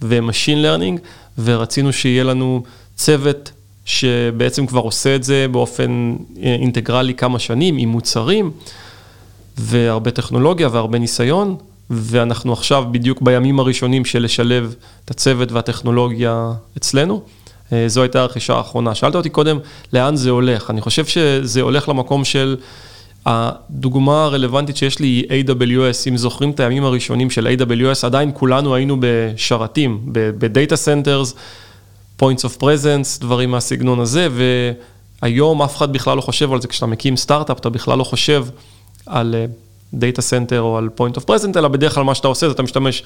ו-Machine 0.02 0.66
Learning, 0.66 1.00
ורצינו 1.44 1.94
שיהיה 1.94 2.24
לנו 2.24 2.64
צוות 2.96 3.52
שבעצם 3.86 4.66
כבר 4.66 4.80
עושה 4.80 5.16
את 5.16 5.24
זה 5.24 5.48
באופן 5.52 6.16
אה, 6.44 6.56
אינטגרלי 6.56 7.14
כמה 7.14 7.40
שנים, 7.40 7.78
עם 7.78 7.90
מוצרים, 7.90 8.52
והרבה 9.58 10.12
טכנולוגיה 10.12 10.70
והרבה 10.72 11.00
ניסיון, 11.00 11.56
ואנחנו 11.90 12.54
עכשיו 12.54 12.86
בדיוק 12.92 13.22
בימים 13.22 13.60
הראשונים 13.60 14.06
של 14.06 14.24
לשלב 14.24 14.76
את 15.06 15.12
הצוות 15.12 15.52
והטכנולוגיה 15.52 16.52
אצלנו. 16.78 17.22
אה, 17.74 17.84
זו 17.88 18.02
הייתה 18.02 18.22
הרכישה 18.22 18.54
האחרונה. 18.54 18.96
שאלת 18.96 19.16
אותי 19.16 19.30
קודם, 19.30 19.60
לאן 19.94 20.16
זה 20.16 20.30
הולך? 20.30 20.70
אני 20.70 20.82
חושב 20.82 21.06
שזה 21.06 21.62
הולך 21.62 21.90
למקום 21.90 22.26
של... 22.26 22.58
הדוגמה 23.26 24.24
הרלוונטית 24.24 24.78
שיש 24.78 25.00
לי 25.00 25.08
היא 25.08 25.44
AWS, 25.46 26.10
אם 26.10 26.18
זוכרים 26.18 26.52
את 26.52 26.60
הימים 26.60 26.84
הראשונים 26.84 27.30
של 27.30 27.48
AWS, 27.48 28.06
עדיין 28.06 28.32
כולנו 28.34 28.76
היינו 28.76 28.98
בשרתים, 29.00 30.00
ב 30.12 30.25
data 30.25 30.76
centers, 30.76 31.34
points 32.22 32.44
of 32.44 32.62
presence, 32.62 33.20
דברים 33.20 33.52
מהסגנון 33.52 34.00
הזה, 34.00 34.28
והיום 35.22 35.62
אף 35.62 35.78
אחד 35.78 35.94
בכלל 35.94 36.18
לא 36.18 36.22
חושב 36.22 36.54
על 36.54 36.62
זה, 36.62 36.68
כשאתה 36.68 36.86
מקים 36.86 37.18
סטארט-אפ, 37.18 37.60
אתה 37.60 37.70
בכלל 37.70 37.98
לא 37.98 38.04
חושב 38.04 38.46
על 39.06 39.36
data 39.94 40.22
center 40.22 40.62
או 40.62 40.78
על 40.78 40.90
point 40.98 41.18
of 41.20 41.22
presence, 41.22 41.58
אלא 41.58 41.68
בדרך 41.68 41.96
כלל 41.96 42.04
מה 42.04 42.16
שאתה 42.16 42.28
עושה 42.28 42.48
זה 42.48 42.54
אתה 42.54 42.64
משתמש 42.64 43.04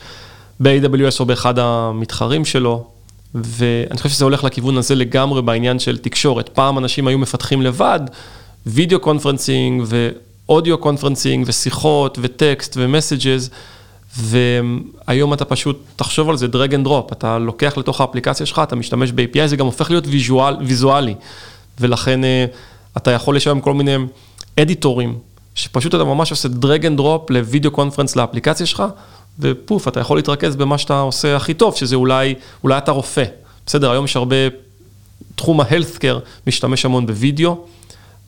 ב-AWS 0.59 1.19
או 1.19 1.25
באחד 1.25 1.59
המתחרים 1.59 2.45
שלו, 2.45 2.87
ואני 3.35 3.97
חושב 3.97 4.09
שזה 4.09 4.25
הולך 4.25 4.43
לכיוון 4.43 4.77
הזה 4.77 4.95
לגמרי 4.95 5.41
בעניין 5.41 5.79
של 5.79 5.97
תקשורת. 5.97 6.49
פעם 6.49 6.77
אנשים 6.77 7.07
היו 7.07 7.17
מפתחים 7.17 7.61
לבד, 7.61 7.99
video 8.69 8.99
conferencing 8.99 9.83
ו 9.85 10.00
audio 10.00 10.77
conferencing 10.77 11.45
ושיחות 11.47 12.17
וטקסט 12.21 12.77
ו 12.77 12.84
messages, 12.84 13.49
והיום 14.17 15.33
אתה 15.33 15.45
פשוט, 15.45 15.83
תחשוב 15.95 16.29
על 16.29 16.37
זה, 16.37 16.47
drag 16.47 16.75
and 16.75 16.83
drop, 16.83 17.11
אתה 17.11 17.39
לוקח 17.39 17.77
לתוך 17.77 18.01
האפליקציה 18.01 18.45
שלך, 18.45 18.61
אתה 18.63 18.75
משתמש 18.75 19.11
ב-API, 19.11 19.47
זה 19.47 19.55
גם 19.55 19.65
הופך 19.65 19.89
להיות 19.89 20.07
visual, 20.07 20.55
ויזואלי, 20.65 21.15
ולכן 21.79 22.23
אה, 22.23 22.45
אתה 22.97 23.11
יכול 23.11 23.35
לשלם 23.35 23.61
כל 23.61 23.73
מיני 23.73 23.95
אדיטורים, 24.59 25.17
שפשוט 25.55 25.95
אתה 25.95 26.03
ממש 26.03 26.31
עושה 26.31 26.47
drag 26.47 26.85
and 26.85 26.97
drop 26.97 27.29
ל 27.29 27.36
video 27.36 27.71
conference 27.71 28.15
לאפליקציה 28.15 28.65
שלך, 28.65 28.83
ופוף, 29.39 29.87
אתה 29.87 29.99
יכול 29.99 30.17
להתרכז 30.17 30.55
במה 30.55 30.77
שאתה 30.77 30.99
עושה 30.99 31.35
הכי 31.35 31.53
טוב, 31.53 31.75
שזה 31.75 31.95
אולי, 31.95 32.35
אולי 32.63 32.77
אתה 32.77 32.91
רופא. 32.91 33.23
בסדר, 33.65 33.91
היום 33.91 34.05
יש 34.05 34.15
הרבה, 34.15 34.35
תחום 35.35 35.61
ה-healthcare 35.61 36.19
משתמש 36.47 36.85
המון 36.85 37.05
בווידאו, 37.05 37.65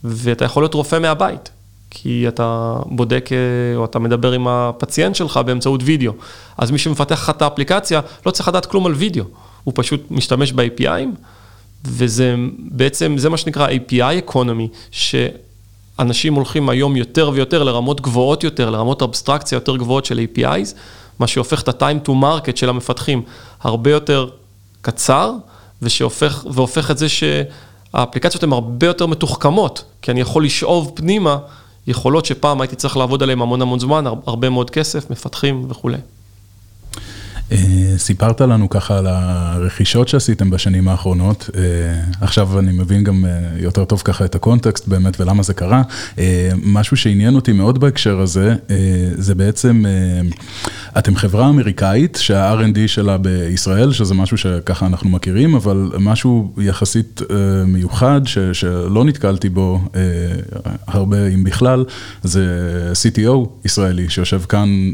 ואתה 0.03 0.46
יכול 0.46 0.63
להיות 0.63 0.74
רופא 0.74 1.00
מהבית, 1.00 1.50
כי 1.89 2.27
אתה 2.27 2.77
בודק 2.86 3.29
אה, 3.31 3.77
או 3.77 3.86
אתה 3.86 4.00
מדבר 4.00 4.31
עם 4.31 4.48
הפציינט 4.48 5.15
שלך 5.15 5.38
באמצעות 5.38 5.81
וידאו. 5.84 6.13
אז 6.58 6.72
מי 6.72 6.77
שמפתח 6.77 7.24
לך 7.24 7.29
את 7.29 7.41
האפליקציה 7.41 8.01
לא 8.25 8.31
צריך 8.31 8.48
לדעת 8.48 8.65
כלום 8.65 8.86
על 8.86 8.93
וידאו, 8.93 9.25
הוא 9.63 9.74
פשוט 9.75 10.01
משתמש 10.12 10.51
ב-API'ים, 10.51 11.10
וזה 11.86 12.36
בעצם, 12.60 13.17
זה 13.17 13.29
מה 13.29 13.38
שנקרא 13.38 13.67
API 13.70 14.29
Economy, 14.29 14.91
שאנשים 14.91 16.34
הולכים 16.34 16.70
היום 16.70 16.96
יותר 16.96 17.31
ויותר 17.34 17.63
לרמות 17.63 18.01
גבוהות 18.01 18.43
יותר, 18.43 18.70
לרמות 18.70 19.01
אבסטרקציה 19.01 19.55
יותר 19.55 19.77
גבוהות 19.77 20.05
של 20.05 20.20
APIs, 20.20 20.75
מה 21.20 21.27
שהופך 21.27 21.62
את 21.62 21.67
ה-time 21.67 22.08
to 22.08 22.12
market 22.12 22.55
של 22.55 22.70
המפתחים 22.70 23.22
הרבה 23.62 23.91
יותר 23.91 24.29
קצר, 24.81 25.34
ושהופך, 25.81 26.46
והופך 26.51 26.91
את 26.91 26.98
זה 26.98 27.08
שהאפליקציות 27.91 28.43
הן 28.43 28.51
הרבה 28.51 28.88
יותר 28.88 29.05
מתוחכמות, 29.05 29.83
כי 30.01 30.12
אני 30.12 30.21
יכול 30.21 30.45
לשאוב 30.45 30.91
פנימה 30.95 31.38
יכולות 31.88 32.25
שפעם 32.25 32.62
הייתי 32.62 32.75
צריך 32.75 32.98
לעבוד 32.98 33.24
עליהן 33.24 33.41
המון 33.41 33.62
המון 33.62 33.79
זמן, 33.79 34.05
הרבה 34.25 34.50
מאוד 34.50 34.69
כסף, 34.69 35.10
מפתחים 35.10 35.65
וכולי. 35.69 35.98
אה, 37.51 37.58
סיפרת 37.98 38.41
לנו 38.41 38.70
ככה 38.70 38.98
על 38.98 39.08
הרכישות 39.08 40.08
שעשיתם 40.08 40.50
בשנים 40.50 40.88
האחרונות, 40.88 41.50
אה, 41.55 41.62
עכשיו 42.22 42.60
אני 42.60 42.72
מבין 42.72 43.03
גם 43.03 43.25
אה, 43.25 43.31
יותר 43.58 43.86
טוב 43.86 44.01
ככה 44.05 44.25
את 44.25 44.36
הקונטקסט 44.36 44.88
באמת 44.88 45.20
ולמה 45.20 45.43
זה 45.43 45.53
קרה. 45.53 45.81
משהו 46.63 46.98
שעניין 46.98 47.36
אותי 47.36 47.51
מאוד 47.51 47.79
בהקשר 47.79 48.20
הזה, 48.20 48.55
זה 49.17 49.36
בעצם, 49.36 49.84
אתם 50.98 51.15
חברה 51.15 51.50
אמריקאית 51.50 52.17
שה-R&D 52.22 52.88
שלה 52.88 53.17
בישראל, 53.17 53.91
שזה 53.91 54.13
משהו 54.13 54.38
שככה 54.38 54.86
אנחנו 54.86 55.10
מכירים, 55.10 55.55
אבל 55.55 55.91
משהו 56.00 56.53
יחסית 56.58 57.22
מיוחד 57.67 58.22
ש, 58.25 58.38
שלא 58.38 59.05
נתקלתי 59.05 59.50
בו 59.50 59.81
הרבה, 60.88 61.27
אם 61.27 61.43
בכלל, 61.43 61.86
זה 62.24 62.46
CTO 62.93 63.48
ישראלי 63.65 64.10
שיושב 64.10 64.41
כאן 64.50 64.91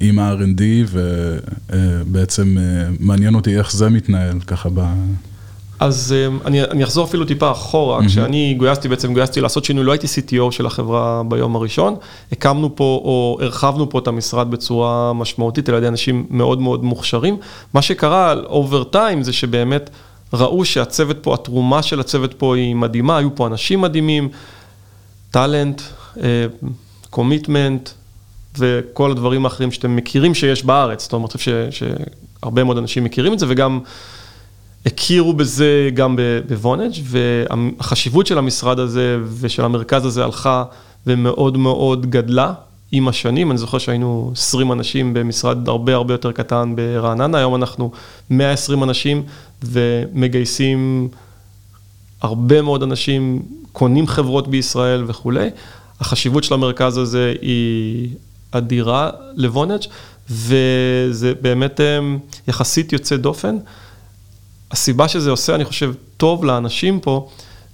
עם 0.00 0.18
ה-R&D 0.18 0.62
ו... 0.86 1.36
בעצם 2.06 2.56
אה, 2.58 2.88
מעניין 3.00 3.34
אותי 3.34 3.58
איך 3.58 3.72
זה 3.72 3.88
מתנהל 3.88 4.40
ככה 4.40 4.68
ב... 4.74 4.80
אז 5.80 6.14
אה, 6.16 6.46
אני, 6.46 6.62
אני 6.62 6.84
אחזור 6.84 7.04
אפילו 7.04 7.24
טיפה 7.24 7.50
אחורה, 7.50 8.00
mm-hmm. 8.00 8.06
כשאני 8.06 8.54
גויסתי, 8.58 8.88
בעצם 8.88 9.14
גויסתי 9.14 9.40
לעשות 9.40 9.64
שינוי, 9.64 9.84
לא 9.84 9.92
הייתי 9.92 10.06
CTO 10.06 10.50
של 10.50 10.66
החברה 10.66 11.22
ביום 11.28 11.56
הראשון, 11.56 11.96
הקמנו 12.32 12.76
פה 12.76 13.00
או 13.04 13.38
הרחבנו 13.40 13.90
פה 13.90 13.98
את 13.98 14.08
המשרד 14.08 14.50
בצורה 14.50 15.12
משמעותית 15.12 15.68
על 15.68 15.74
ידי 15.74 15.88
אנשים 15.88 16.26
מאוד 16.30 16.60
מאוד 16.60 16.84
מוכשרים. 16.84 17.36
מה 17.74 17.82
שקרה 17.82 18.30
על 18.30 18.44
over 18.44 18.84
time 18.84 19.22
זה 19.22 19.32
שבאמת 19.32 19.90
ראו 20.32 20.64
שהצוות 20.64 21.16
פה, 21.22 21.34
התרומה 21.34 21.82
של 21.82 22.00
הצוות 22.00 22.34
פה 22.34 22.56
היא 22.56 22.74
מדהימה, 22.74 23.16
היו 23.16 23.34
פה 23.34 23.46
אנשים 23.46 23.80
מדהימים, 23.80 24.28
talent, 25.30 25.82
commitment, 27.10 27.90
וכל 28.58 29.10
הדברים 29.10 29.44
האחרים 29.44 29.72
שאתם 29.72 29.96
מכירים 29.96 30.34
שיש 30.34 30.64
בארץ. 30.64 31.02
זאת 31.02 31.12
אומרת, 31.12 31.30
אני 31.30 31.38
חושב 31.38 31.68
שהרבה 31.70 32.64
מאוד 32.64 32.78
אנשים 32.78 33.04
מכירים 33.04 33.32
את 33.32 33.38
זה, 33.38 33.46
וגם 33.48 33.80
הכירו 34.86 35.32
בזה 35.32 35.90
גם 35.94 36.16
ב 36.48 36.53
Vonage, 36.53 36.92
והחשיבות 37.02 38.26
של 38.26 38.38
המשרד 38.38 38.78
הזה 38.78 39.18
ושל 39.40 39.64
המרכז 39.64 40.06
הזה 40.06 40.24
הלכה 40.24 40.64
ומאוד 41.06 41.56
מאוד 41.56 42.10
גדלה 42.10 42.52
עם 42.92 43.08
השנים. 43.08 43.50
אני 43.50 43.58
זוכר 43.58 43.78
שהיינו 43.78 44.30
20 44.34 44.72
אנשים 44.72 45.14
במשרד 45.14 45.68
הרבה 45.68 45.94
הרבה 45.94 46.14
יותר 46.14 46.32
קטן 46.32 46.72
ברעננה, 46.76 47.38
היום 47.38 47.54
אנחנו 47.54 47.90
120 48.30 48.82
אנשים 48.82 49.22
ומגייסים 49.64 51.08
הרבה 52.22 52.62
מאוד 52.62 52.82
אנשים, 52.82 53.42
קונים 53.72 54.06
חברות 54.06 54.48
בישראל 54.48 55.04
וכולי. 55.06 55.48
החשיבות 56.00 56.44
של 56.44 56.54
המרכז 56.54 56.96
הזה 56.96 57.34
היא 57.42 58.08
אדירה 58.56 59.10
לוונג' 59.34 59.80
וזה 60.30 61.32
באמת 61.40 61.80
אמ, 61.80 62.18
יחסית 62.48 62.92
יוצא 62.92 63.16
דופן. 63.16 63.56
הסיבה 64.70 65.08
שזה 65.08 65.30
עושה, 65.30 65.54
אני 65.54 65.64
חושב, 65.64 65.92
טוב 66.16 66.44
לאנשים 66.44 67.00
פה, 67.00 67.28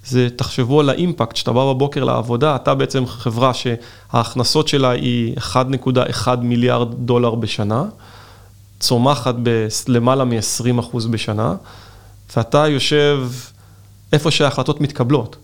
זה 0.07 0.29
תחשבו 0.37 0.81
על 0.81 0.89
האימפקט, 0.89 1.37
שאתה 1.37 1.53
בא 1.53 1.73
בבוקר 1.73 2.05
לעבודה, 2.05 2.57
אתה 2.57 2.75
בעצם 2.75 3.07
חברה 3.07 3.53
שההכנסות 3.55 4.69
שלה 4.69 4.91
היא 4.91 5.37
1.1 5.37 6.37
מיליארד 6.37 6.95
דולר 6.95 7.35
בשנה, 7.35 7.85
צומחת 8.81 9.35
בלמעלה 9.35 10.25
מ-20% 10.25 11.09
בשנה, 11.11 11.55
ואתה 12.37 12.69
יושב 12.69 13.29
איפה 14.13 14.31
שההחלטות 14.31 14.81
מתקבלות. 14.81 15.37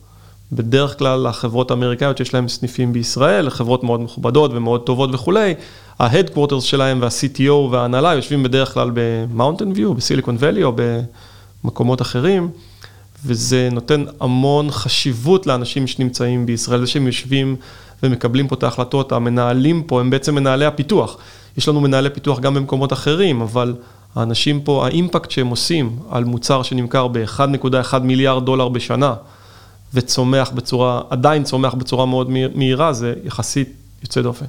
בדרך 0.53 0.99
כלל 0.99 1.27
החברות 1.27 1.71
האמריקאיות 1.71 2.17
שיש 2.17 2.35
להן 2.35 2.49
סניפים 2.49 2.93
בישראל, 2.93 3.51
חברות 3.51 3.85
מאוד 3.85 4.01
מכובדות 4.01 4.51
ומאוד 4.55 4.81
טובות 4.81 5.11
וכולי, 5.13 5.55
ה 5.99 6.04
headquarters 6.04 6.63
שלהם 6.65 6.99
וה-CTO 7.03 7.53
וההנהלה 7.71 8.15
יושבים 8.15 8.43
בדרך 8.43 8.75
כלל 8.75 8.91
במאונטן 8.95 9.73
ויו, 9.75 9.95
בסיליקון 9.95 10.37
ואלי 10.39 10.65
או 10.65 10.73
במקומות 11.65 12.03
אחרים, 12.03 12.51
וזה 13.27 13.69
נותן 13.73 14.05
המון 14.21 14.71
חשיבות 14.71 15.47
לאנשים 15.47 15.87
שנמצאים 15.87 16.47
בישראל, 16.47 16.81
זה 16.81 16.87
שהם 16.87 17.07
יושבים 17.07 17.57
ומקבלים 18.03 18.49
פה 18.49 18.55
את 18.55 18.63
ההחלטות, 18.63 19.13
המנהלים 19.13 19.83
פה 19.83 20.01
הם 20.01 20.11
בעצם 20.11 20.35
מנהלי 20.35 20.65
הפיתוח. 20.65 21.17
יש 21.59 21.69
לנו 21.69 21.81
מנהלי 21.81 22.11
פיתוח 22.11 22.41
גם 22.41 22.55
במקומות 22.55 22.93
אחרים, 22.93 23.41
אבל 23.41 23.75
האנשים 24.15 24.61
פה, 24.61 24.87
האימפקט 24.87 25.31
שהם 25.31 25.47
עושים 25.47 25.99
על 26.11 26.25
מוצר 26.25 26.63
שנמכר 26.63 27.09
ב-1.1 27.09 27.99
מיליארד 27.99 28.45
דולר 28.45 28.69
בשנה, 28.69 29.15
וצומח 29.95 30.51
בצורה, 30.55 31.01
עדיין 31.11 31.45
צומח 31.45 31.75
בצורה 31.75 32.07
מאוד 32.07 32.31
מהירה, 32.55 32.93
זה 32.93 33.15
יחסית 33.25 33.69
יוצא 34.03 34.23
דופן. 34.23 34.47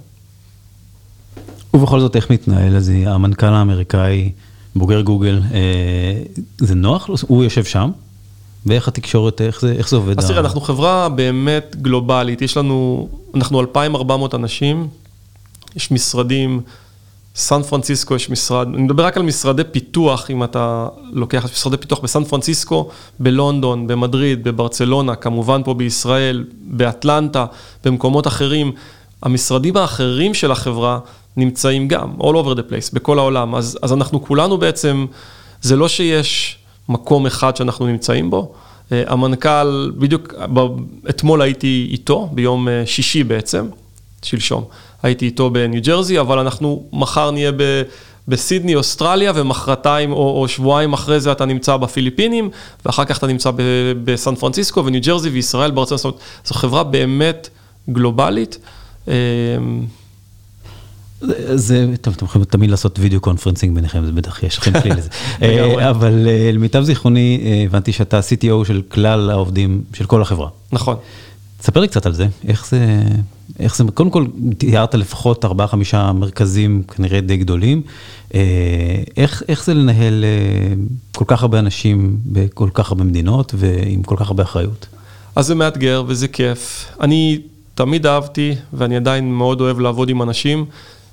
ובכל 1.74 2.00
זאת, 2.00 2.16
איך 2.16 2.32
מתנהל 2.32 2.76
אז 2.76 2.92
המנכ"ל 3.06 3.46
האמריקאי, 3.46 4.32
בוגר 4.76 5.02
גוגל, 5.02 5.42
אה, 5.54 6.22
זה 6.58 6.76
נוח? 6.76 7.10
הוא 7.28 7.44
יושב 7.44 7.64
שם? 7.64 7.92
ואיך 8.66 8.88
התקשורת, 8.88 9.42
איך 9.42 9.62
זה, 9.62 9.72
איך 9.72 9.90
זה 9.90 9.96
עובד? 9.96 10.20
אז 10.20 10.28
תראה, 10.28 10.40
אנחנו 10.40 10.62
חברה 10.62 11.10
באמת 11.10 11.76
גלובלית, 11.82 12.42
יש 12.42 12.58
לנו, 12.58 13.10
אנחנו 13.36 13.60
2,400 13.62 14.36
אנשים, 14.36 14.88
יש 15.76 15.92
משרדים 15.92 16.62
סן 17.36 17.62
פרנסיסקו 17.62 18.16
יש 18.16 18.30
משרד, 18.30 18.68
אני 18.74 18.82
מדבר 18.84 19.06
רק 19.06 19.18
על 19.18 19.24
משרדי 19.24 19.64
פיתוח, 19.64 20.32
אם 20.32 20.44
אתה 20.44 20.88
לוקח 21.12 21.46
משרדי 21.46 21.78
פיתוח 21.78 22.00
בסן 22.00 22.24
פרנסיסקו, 22.24 22.90
בלונדון, 23.20 23.88
במדריד, 23.88 24.44
בברצלונה, 24.44 25.16
כמובן 25.16 25.62
פה 25.64 25.74
בישראל, 25.74 26.46
באטלנטה, 26.62 27.46
במקומות 27.86 28.28
אחרים. 28.28 28.72
המשרדים 29.24 29.78
האחרים 29.78 30.34
של 30.34 30.52
החברה 30.52 31.00
נמצאים 31.38 31.88
גם, 31.88 32.14
all 32.20 32.24
over 32.34 32.56
the 32.58 32.72
place, 32.72 32.94
בכל 32.94 33.20
העולם. 33.20 33.56
אז, 33.56 33.80
אז 33.82 33.94
אנחנו 33.94 34.24
כולנו 34.24 34.58
בעצם, 34.58 35.06
זה 35.62 35.76
לא 35.76 35.88
שיש 35.88 36.58
מקום 36.90 37.26
אחד 37.26 37.56
שאנחנו 37.56 37.88
נמצאים 37.88 38.30
בו. 38.30 38.54
אה, 38.92 39.04
המנכ"ל, 39.08 39.92
בדיוק 39.98 40.34
אתמול 41.10 41.42
הייתי 41.42 41.88
איתו, 41.92 42.30
ביום 42.32 42.68
אה, 42.68 42.84
שישי 42.86 43.24
בעצם, 43.24 43.68
שלשום. 44.22 44.64
הייתי 45.04 45.26
איתו 45.26 45.50
בניו 45.50 45.82
ג'רזי, 45.82 46.20
אבל 46.20 46.40
אנחנו 46.40 46.84
מחר 46.94 47.32
נהיה 47.32 47.52
ב... 47.52 47.82
בסידני, 48.30 48.76
אוסטרליה, 48.76 49.32
ומחרתיים 49.36 50.12
או, 50.12 50.42
או 50.42 50.48
שבועיים 50.48 50.94
אחרי 50.94 51.20
זה 51.20 51.32
אתה 51.32 51.46
נמצא 51.46 51.78
בפיליפינים, 51.78 52.50
ואחר 52.86 53.06
כך 53.06 53.18
אתה 53.18 53.28
נמצא 53.28 53.52
בסן 54.04 54.36
פרנסיסקו 54.36 54.86
וניו 54.86 55.02
ג'רזי 55.02 55.30
וישראל 55.30 55.72
בארצות, 55.72 55.98
זאת 55.98 56.06
אומרת, 56.06 56.20
זו 56.46 56.56
חברה 56.56 56.84
באמת 56.84 57.50
גלובלית. 57.90 58.58
אמ, 59.08 59.14
זה, 61.56 61.86
טוב, 62.02 62.14
אתם 62.18 62.26
יכולים 62.26 62.46
תמיד 62.46 62.70
לעשות 62.70 63.00
video 63.00 63.20
conferencing 63.20 63.76
ביניכם, 63.76 64.06
זה 64.06 64.12
בטח 64.12 64.44
יש 64.44 64.58
לכם 64.58 64.82
כלי 64.82 64.92
לזה. 64.92 65.10
אה, 65.42 65.90
אבל 65.90 66.28
אה, 66.28 66.52
למיטב 66.54 66.84
זיכרוני, 66.84 67.42
אה, 67.44 67.64
הבנתי 67.66 67.92
שאתה 67.92 68.20
CTO 68.20 68.68
של 68.68 68.82
כלל 68.88 69.30
העובדים 69.30 69.82
של 69.94 70.06
כל 70.06 70.22
החברה. 70.22 70.50
נכון. 70.72 70.96
תספר 71.62 71.80
לי 71.80 71.88
קצת 71.88 72.06
על 72.06 72.14
זה, 72.14 72.28
איך 72.48 72.68
זה, 72.68 73.02
איך 73.60 73.76
זה, 73.76 73.84
קודם 73.94 74.10
כל 74.10 74.26
תיארת 74.58 74.96
לפחות 74.96 75.46
4-5 75.46 75.48
מרכזים 76.14 76.84
כנראה 76.84 77.22
די 77.22 77.38
גדולים, 77.38 77.82
אה, 78.34 78.40
איך, 79.18 79.44
איך 79.48 79.66
זה 79.66 79.74
לנהל 79.74 80.24
אה, 80.24 80.74
כל 81.16 81.26
כך 81.28 81.42
הרבה 81.42 81.60
אנשים 81.60 82.18
בכל 82.26 82.70
כך 82.74 82.92
הרבה 82.92 83.04
מדינות 83.04 83.54
ועם 83.58 84.04
כל 84.04 84.16
כך 84.18 84.28
הרבה 84.28 84.44
אחריות? 84.44 84.86
אז 85.36 85.48
זה 85.48 85.56
מאתגר 85.56 86.04
וזה 86.08 86.28
כיף. 86.28 86.86
אני 87.02 87.42
תמיד 87.76 88.06
אהבתי, 88.06 88.56
ואני 88.74 88.96
עדיין 88.96 89.32
מאוד 89.34 89.62
אוהב 89.62 89.80
לעבוד 89.80 90.10
עם 90.10 90.22
אנשים, 90.22 90.66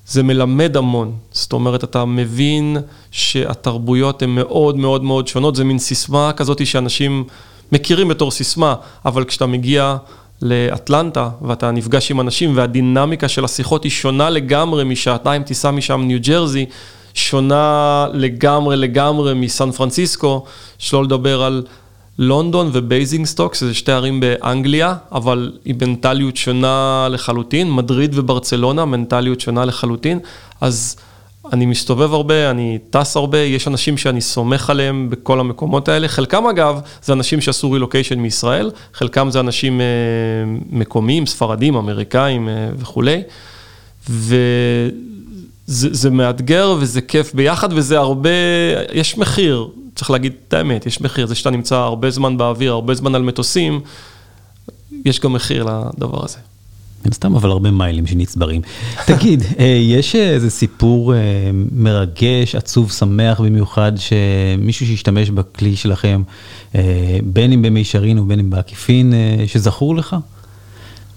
זה 0.07 0.23
מלמד 0.23 0.77
המון. 0.77 1.13
זאת 1.33 1.53
אומרת, 1.53 1.85
אתה 1.85 2.05
מבין 2.05 2.77
שהתרבויות 3.11 4.23
הן 4.23 4.31
מאוד 4.31 4.77
מאוד 4.77 5.03
מאוד 5.03 5.29
שונות, 5.29 5.57
זה 5.57 5.65
מין 5.65 5.79
סיסמה 5.79 6.33
כזאת 6.37 6.67
שאנשים 6.67 7.25
מכירים 7.73 8.09
בתור 8.09 8.31
סיסמה, 8.31 8.75
אבל 9.05 9.25
כשאתה 9.25 9.47
מגיע 9.47 9.97
לאטלנטה 10.43 11.29
ואתה 11.43 11.71
נפגש 11.71 12.11
עם 12.11 12.21
אנשים 12.21 12.57
והדינמיקה 12.57 13.29
של 13.29 13.45
השיחות 13.45 13.85
היא 13.85 13.93
שונה 13.93 14.31
לגמרי 14.31 14.85
משעתיים 14.85 15.43
טיסה 15.43 15.71
משם 15.71 16.01
ניו 16.01 16.19
ג'רזי, 16.23 16.67
שונה 17.15 18.07
לגמרי 18.13 18.77
לגמרי 18.77 19.35
מסן 19.35 19.71
פרנסיסקו, 19.71 20.45
שלא 20.79 21.05
לדבר 21.05 21.43
על 21.43 21.63
לונדון 22.19 22.71
ובייזינגסטוק, 22.73 23.55
שזה 23.55 23.75
שתי 23.75 23.93
ערים 23.93 24.21
באנגליה, 24.21 24.95
אבל 25.13 25.53
היא 25.65 25.75
מנטליות 25.81 26.37
שונה 26.37 27.09
לחלוטין, 27.11 27.73
מדריד 27.73 28.19
וברצלונה, 28.19 28.85
מנטליות 28.85 29.41
שונה 29.41 29.65
לחלוטין, 29.65 30.19
אז 30.61 30.97
אני 31.53 31.67
מסתובב 31.67 32.15
הרבה, 32.15 32.51
אני 32.51 32.79
טס 32.91 33.17
הרבה, 33.17 33.39
יש 33.39 33.69
אנשים 33.69 33.97
שאני 33.97 34.21
סומך 34.21 34.71
עליהם 34.71 35.11
בכל 35.11 35.41
המקומות 35.41 35.89
האלה, 35.89 36.09
חלקם 36.09 36.47
אגב 36.47 36.81
זה 37.03 37.13
אנשים 37.13 37.41
שעשו 37.41 37.71
רילוקיישן 37.71 38.19
מישראל, 38.19 38.71
חלקם 38.95 39.31
זה 39.31 39.41
אנשים 39.41 39.81
אה, 39.81 39.87
מקומיים, 40.71 41.27
ספרדים, 41.27 41.77
אמריקאים 41.77 42.49
אה, 42.49 42.69
וכולי, 42.79 43.23
וזה 44.11 44.91
מאתגר 46.11 46.77
וזה 46.81 47.01
כיף 47.01 47.35
ביחד 47.35 47.69
וזה 47.73 47.99
הרבה, 47.99 48.31
יש 48.93 49.19
מחיר, 49.19 49.69
צריך 49.95 50.11
להגיד 50.11 50.33
את 50.49 50.55
האמת, 50.55 50.87
יש 50.87 51.01
מחיר, 51.01 51.27
זה 51.27 51.35
שאתה 51.35 51.51
נמצא 51.51 51.77
הרבה 51.77 52.11
זמן 52.11 52.37
באוויר, 52.37 52.73
הרבה 52.73 52.95
זמן 52.95 53.15
על 53.15 53.23
מטוסים, 53.23 53.81
יש 55.05 55.21
גם 55.21 55.33
מחיר 55.33 55.65
לדבר 55.65 56.25
הזה. 56.25 56.39
מן 57.07 57.13
סתם, 57.13 57.35
אבל 57.35 57.51
הרבה 57.51 57.71
מיילים 57.71 58.07
שנצברים. 58.07 58.61
תגיד, 59.07 59.43
אה, 59.59 59.65
יש 59.65 60.15
איזה 60.15 60.51
סיפור 60.51 61.15
אה, 61.15 61.19
מרגש, 61.73 62.55
עצוב, 62.55 62.93
שמח 62.93 63.41
במיוחד, 63.41 63.93
שמישהו 63.97 64.87
שהשתמש 64.87 65.31
בכלי 65.31 65.77
שלכם, 65.77 66.23
אה, 66.75 67.19
בין 67.25 67.53
אם 67.53 67.63
במישרין 67.63 68.19
ובין 68.19 68.39
אם 68.39 68.51
בעקיפין, 68.51 69.13
שזכור 69.47 69.97
לך? 69.97 70.17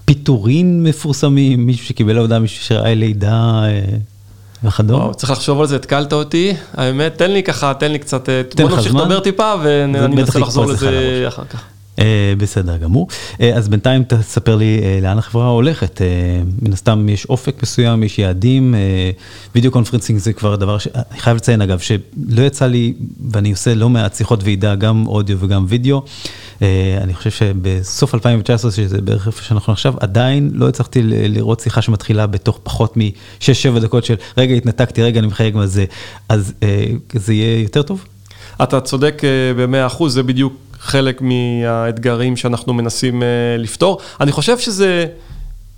פיטורין 0.04 0.82
מפורסמים, 0.82 1.66
מישהו 1.66 1.86
שקיבל 1.86 2.18
עבודה, 2.18 2.38
מישהו 2.38 2.64
שראה 2.64 2.94
לידה 2.94 3.62
וכדומה? 4.64 5.14
צריך 5.14 5.30
לחשוב 5.30 5.60
על 5.60 5.66
זה, 5.66 5.76
התקלת 5.76 6.12
אותי. 6.12 6.54
האמת, 6.74 7.18
תן 7.18 7.30
לי 7.30 7.42
ככה, 7.42 7.72
תן 7.74 7.92
לי 7.92 7.98
קצת, 7.98 8.28
בוא 8.56 8.70
נמשיך 8.70 8.94
לדבר 8.94 9.20
טיפה 9.20 9.54
ואני 9.62 10.22
אנסה 10.22 10.38
לחזור 10.38 10.66
לזה 10.66 11.24
אחר 11.28 11.44
כך. 11.44 11.64
אה, 12.00 12.34
בסדר 12.38 12.76
גמור. 12.76 13.08
אה, 13.40 13.56
אז 13.56 13.68
בינתיים 13.68 14.04
תספר 14.04 14.56
לי 14.56 14.80
אה, 14.82 14.98
לאן 15.02 15.18
החברה 15.18 15.48
הולכת. 15.48 16.00
מן 16.62 16.72
הסתם 16.72 17.08
יש 17.08 17.26
אופק 17.26 17.62
מסוים, 17.62 18.02
יש 18.02 18.18
יעדים. 18.18 18.74
video 19.54 19.70
conferencing 19.70 20.18
זה 20.18 20.32
כבר 20.32 20.56
דבר 20.56 20.78
שאני 20.78 21.18
חייב 21.18 21.36
לציין 21.36 21.62
אגב, 21.62 21.78
שלא 21.78 22.42
יצא 22.42 22.66
לי, 22.66 22.94
ואני 23.30 23.50
עושה 23.50 23.74
לא 23.74 23.88
מעט 23.88 24.14
שיחות 24.14 24.44
ועידה, 24.44 24.74
גם 24.74 25.06
אודיו 25.06 25.36
וגם 25.40 25.64
וידאו. 25.68 26.02
אני 27.00 27.14
חושב 27.14 27.30
שבסוף 27.30 28.14
2019, 28.14 28.70
שזה 28.70 29.00
בערך 29.00 29.26
איפה 29.26 29.42
שאנחנו 29.42 29.72
עכשיו, 29.72 29.94
עדיין 30.00 30.50
לא 30.54 30.68
הצלחתי 30.68 31.00
לראות 31.02 31.60
שיחה 31.60 31.82
שמתחילה 31.82 32.26
בתוך 32.26 32.60
פחות 32.62 32.96
מ-6-7 32.96 33.80
דקות 33.80 34.04
של 34.04 34.14
רגע 34.36 34.54
התנתקתי, 34.54 35.02
רגע 35.02 35.18
אני 35.18 35.26
מחייג 35.26 35.56
מה 35.56 35.66
זה, 35.66 35.84
אז 36.28 36.52
זה 37.14 37.32
יהיה 37.32 37.62
יותר 37.62 37.82
טוב? 37.82 38.04
אתה 38.62 38.80
צודק 38.80 39.22
במאה 39.56 39.86
אחוז, 39.86 40.14
זה 40.14 40.22
בדיוק 40.22 40.69
חלק 40.80 41.22
מהאתגרים 41.22 42.36
שאנחנו 42.36 42.74
מנסים 42.74 43.22
אה, 43.22 43.28
לפתור. 43.58 43.98
אני 44.20 44.32
חושב 44.32 44.58
שזה 44.58 45.06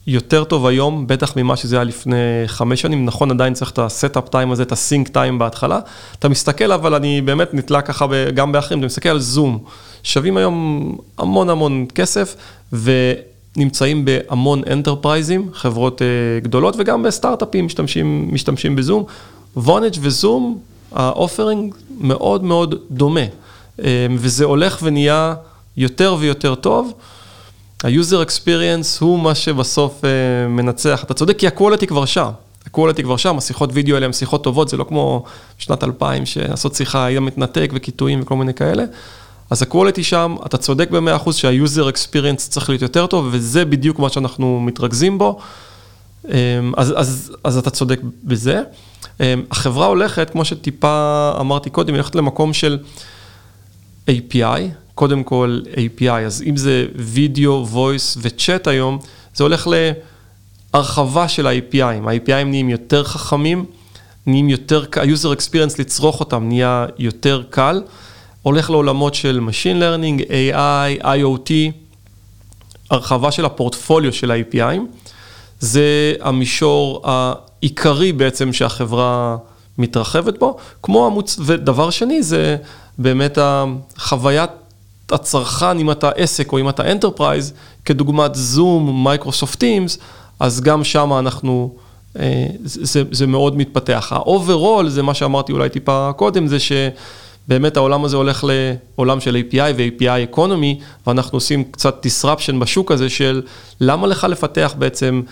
יותר 0.06 0.44
טוב 0.44 0.66
היום, 0.66 1.06
בטח 1.06 1.36
ממה 1.36 1.56
שזה 1.56 1.76
היה 1.76 1.84
לפני 1.84 2.16
חמש 2.46 2.80
שנים. 2.80 3.04
נכון, 3.04 3.30
עדיין 3.30 3.54
צריך 3.54 3.70
את 3.70 3.78
ה 3.78 3.87
setup 3.87 4.28
time 4.28 4.52
הזה, 4.52 4.62
את 4.62 4.72
ה 4.72 4.80
sync 4.80 5.08
time 5.08 5.38
בהתחלה. 5.38 5.80
אתה 6.18 6.28
מסתכל, 6.28 6.72
אבל 6.72 6.94
אני 6.94 7.20
באמת 7.20 7.54
נתלה 7.54 7.82
ככה 7.82 8.06
גם 8.34 8.52
באחרים, 8.52 8.78
אתה 8.78 8.86
מסתכל 8.86 9.08
על 9.08 9.20
Zoom. 9.20 9.58
שווים 10.02 10.36
היום 10.36 10.96
המון 11.18 11.50
המון 11.50 11.86
כסף, 11.94 12.36
ונמצאים 12.72 14.04
בהמון 14.04 14.62
אנטרפרייזים, 14.72 15.48
חברות 15.52 16.02
אה, 16.02 16.06
גדולות, 16.42 16.74
וגם 16.78 17.02
בסטארט-אפים 17.02 17.66
משתמשים, 17.66 18.28
משתמשים 18.32 18.76
ב 18.76 18.81
Zoom. 18.81 19.04
Vonage 19.56 19.94
ו 20.00 20.10
Zoom, 20.10 20.58
ה 20.92 21.02
offering 21.02 21.74
מאוד 22.00 22.44
מאוד 22.44 22.74
דומה. 22.90 23.41
אמ, 23.78 23.86
וזה 24.18 24.44
הולך 24.44 24.78
ונהיה 24.82 25.34
יותר 25.76 26.16
ויותר 26.18 26.54
טוב. 26.54 26.92
ה-user 27.84 28.26
experience 28.26 29.00
הוא 29.00 29.18
מה 29.20 29.34
שבסוף 29.34 30.04
אה, 30.04 30.48
מנצח. 30.48 31.04
אתה 31.04 31.14
צודק, 31.14 31.38
כי 31.38 31.46
ה-quality 31.46 31.86
כבר 31.86 32.04
שם. 32.04 32.28
ה-quality 32.66 33.02
כבר 33.02 33.16
שם, 33.16 33.38
השיחות 33.38 33.70
וידאו 33.72 33.94
האלה 33.94 34.06
הן 34.06 34.12
שיחות 34.12 34.44
טובות, 34.44 34.68
זה 34.68 34.76
לא 34.76 34.84
כמו 34.84 35.24
שנת 35.58 35.84
2000, 35.84 36.26
שעשות 36.26 36.74
שיחה 36.74 37.04
היה 37.04 37.20
מתנתק 37.20 37.70
וקיטויים 37.74 38.20
וכל 38.20 38.36
מיני 38.36 38.54
כאלה. 38.54 38.84
אז 39.50 39.62
ה-quality 39.62 40.02
שם, 40.02 40.36
אתה 40.46 40.58
צודק 40.58 40.90
ב-100% 40.90 41.32
שה-user 41.32 41.92
experience 41.94 42.36
צריך 42.36 42.68
להיות 42.68 42.82
יותר 42.82 43.06
טוב, 43.06 43.28
וזה 43.32 43.64
בדיוק 43.64 43.98
מה 43.98 44.08
שאנחנו 44.08 44.60
מתרכזים 44.60 45.18
בו. 45.18 45.38
אמ, 46.28 46.32
אז, 46.76 46.94
אז, 46.96 47.32
אז 47.44 47.56
אתה 47.56 47.70
צודק 47.70 48.00
בזה. 48.24 48.62
אמ, 49.20 49.42
החברה 49.50 49.86
הולכת, 49.86 50.30
כמו 50.30 50.44
שטיפה 50.44 51.32
אמרתי 51.40 51.70
קודם, 51.70 51.94
היא 51.94 52.00
הולכת 52.00 52.14
למקום 52.14 52.52
של... 52.52 52.78
API, 54.10 54.60
קודם 54.94 55.24
כל 55.24 55.60
API, 55.74 56.10
אז 56.10 56.42
אם 56.46 56.56
זה 56.56 56.86
וידאו, 56.96 57.66
voice 57.72 58.18
וצ'אט 58.22 58.66
היום, 58.66 58.98
זה 59.34 59.44
הולך 59.44 59.68
להרחבה 60.74 61.28
של 61.28 61.46
ה-API, 61.46 61.82
ה-API 61.82 62.44
נהיים 62.44 62.68
יותר 62.68 63.04
חכמים, 63.04 63.64
נהיים 64.26 64.48
יותר, 64.48 64.84
ה-user 64.96 65.36
experience 65.36 65.74
לצרוך 65.78 66.20
אותם 66.20 66.48
נהיה 66.48 66.86
יותר 66.98 67.42
קל, 67.50 67.82
הולך 68.42 68.70
לעולמות 68.70 69.14
של 69.14 69.40
Machine 69.48 69.82
Learning, 69.82 70.22
AI, 70.28 71.04
IoT, 71.04 71.50
הרחבה 72.90 73.30
של 73.30 73.44
הפורטפוליו 73.44 74.12
של 74.12 74.30
ה-API, 74.30 74.78
זה 75.60 76.14
המישור 76.20 77.02
העיקרי 77.04 78.12
בעצם 78.12 78.52
שהחברה 78.52 79.36
מתרחבת 79.78 80.38
בו, 80.38 80.56
כמו 80.82 81.06
המוצ... 81.06 81.36
ודבר 81.40 81.90
שני 81.90 82.22
זה 82.22 82.56
באמת 82.98 83.38
החוויית 83.40 84.50
הצרכן, 85.12 85.78
אם 85.78 85.90
אתה 85.90 86.10
עסק 86.10 86.52
או 86.52 86.58
אם 86.58 86.68
אתה 86.68 86.92
enterprise, 86.92 87.52
כדוגמת 87.84 88.34
זום, 88.34 89.04
Microsoft 89.04 89.58
Teams, 89.58 89.98
אז 90.40 90.60
גם 90.60 90.84
שם 90.84 91.12
אנחנו, 91.18 91.74
אה, 92.18 92.46
זה, 92.64 93.02
זה 93.10 93.26
מאוד 93.26 93.56
מתפתח. 93.56 94.12
ה-overall, 94.12 94.88
זה 94.88 95.02
מה 95.02 95.14
שאמרתי 95.14 95.52
אולי 95.52 95.68
טיפה 95.68 96.10
קודם, 96.16 96.46
זה 96.46 96.56
שבאמת 96.60 97.76
העולם 97.76 98.04
הזה 98.04 98.16
הולך 98.16 98.44
לעולם 98.48 99.20
של 99.20 99.36
API 99.36 99.72
ו-API 99.76 100.24
economy, 100.24 100.80
ואנחנו 101.06 101.36
עושים 101.36 101.64
קצת 101.64 102.06
disruption 102.06 102.54
בשוק 102.58 102.92
הזה 102.92 103.10
של 103.10 103.42
למה 103.80 104.06
לך 104.06 104.24
לפתח 104.24 104.74
בעצם 104.78 105.22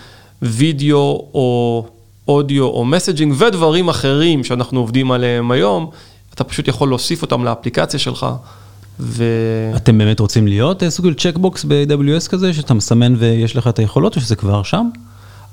וידאו 0.41 1.27
או 1.33 1.85
אודיו 2.27 2.63
או 2.63 2.85
messaging 2.85 3.35
ודברים 3.37 3.89
אחרים 3.89 4.43
שאנחנו 4.43 4.79
עובדים 4.79 5.11
עליהם 5.11 5.51
היום, 5.51 5.89
אתה 6.41 6.49
פשוט 6.49 6.67
יכול 6.67 6.89
להוסיף 6.89 7.21
אותם 7.21 7.43
לאפליקציה 7.43 7.99
שלך. 7.99 8.25
ו... 8.99 9.23
אתם 9.75 9.97
באמת 9.97 10.19
רוצים 10.19 10.47
להיות 10.47 10.83
סוג 10.89 11.05
של 11.05 11.13
צ'קבוקס 11.13 11.63
ב-AWS 11.67 12.29
כזה, 12.29 12.53
שאתה 12.53 12.73
מסמן 12.73 13.15
ויש 13.17 13.55
לך 13.55 13.67
את 13.67 13.79
היכולות, 13.79 14.15
או 14.15 14.21
שזה 14.21 14.35
כבר 14.35 14.63
שם? 14.63 14.89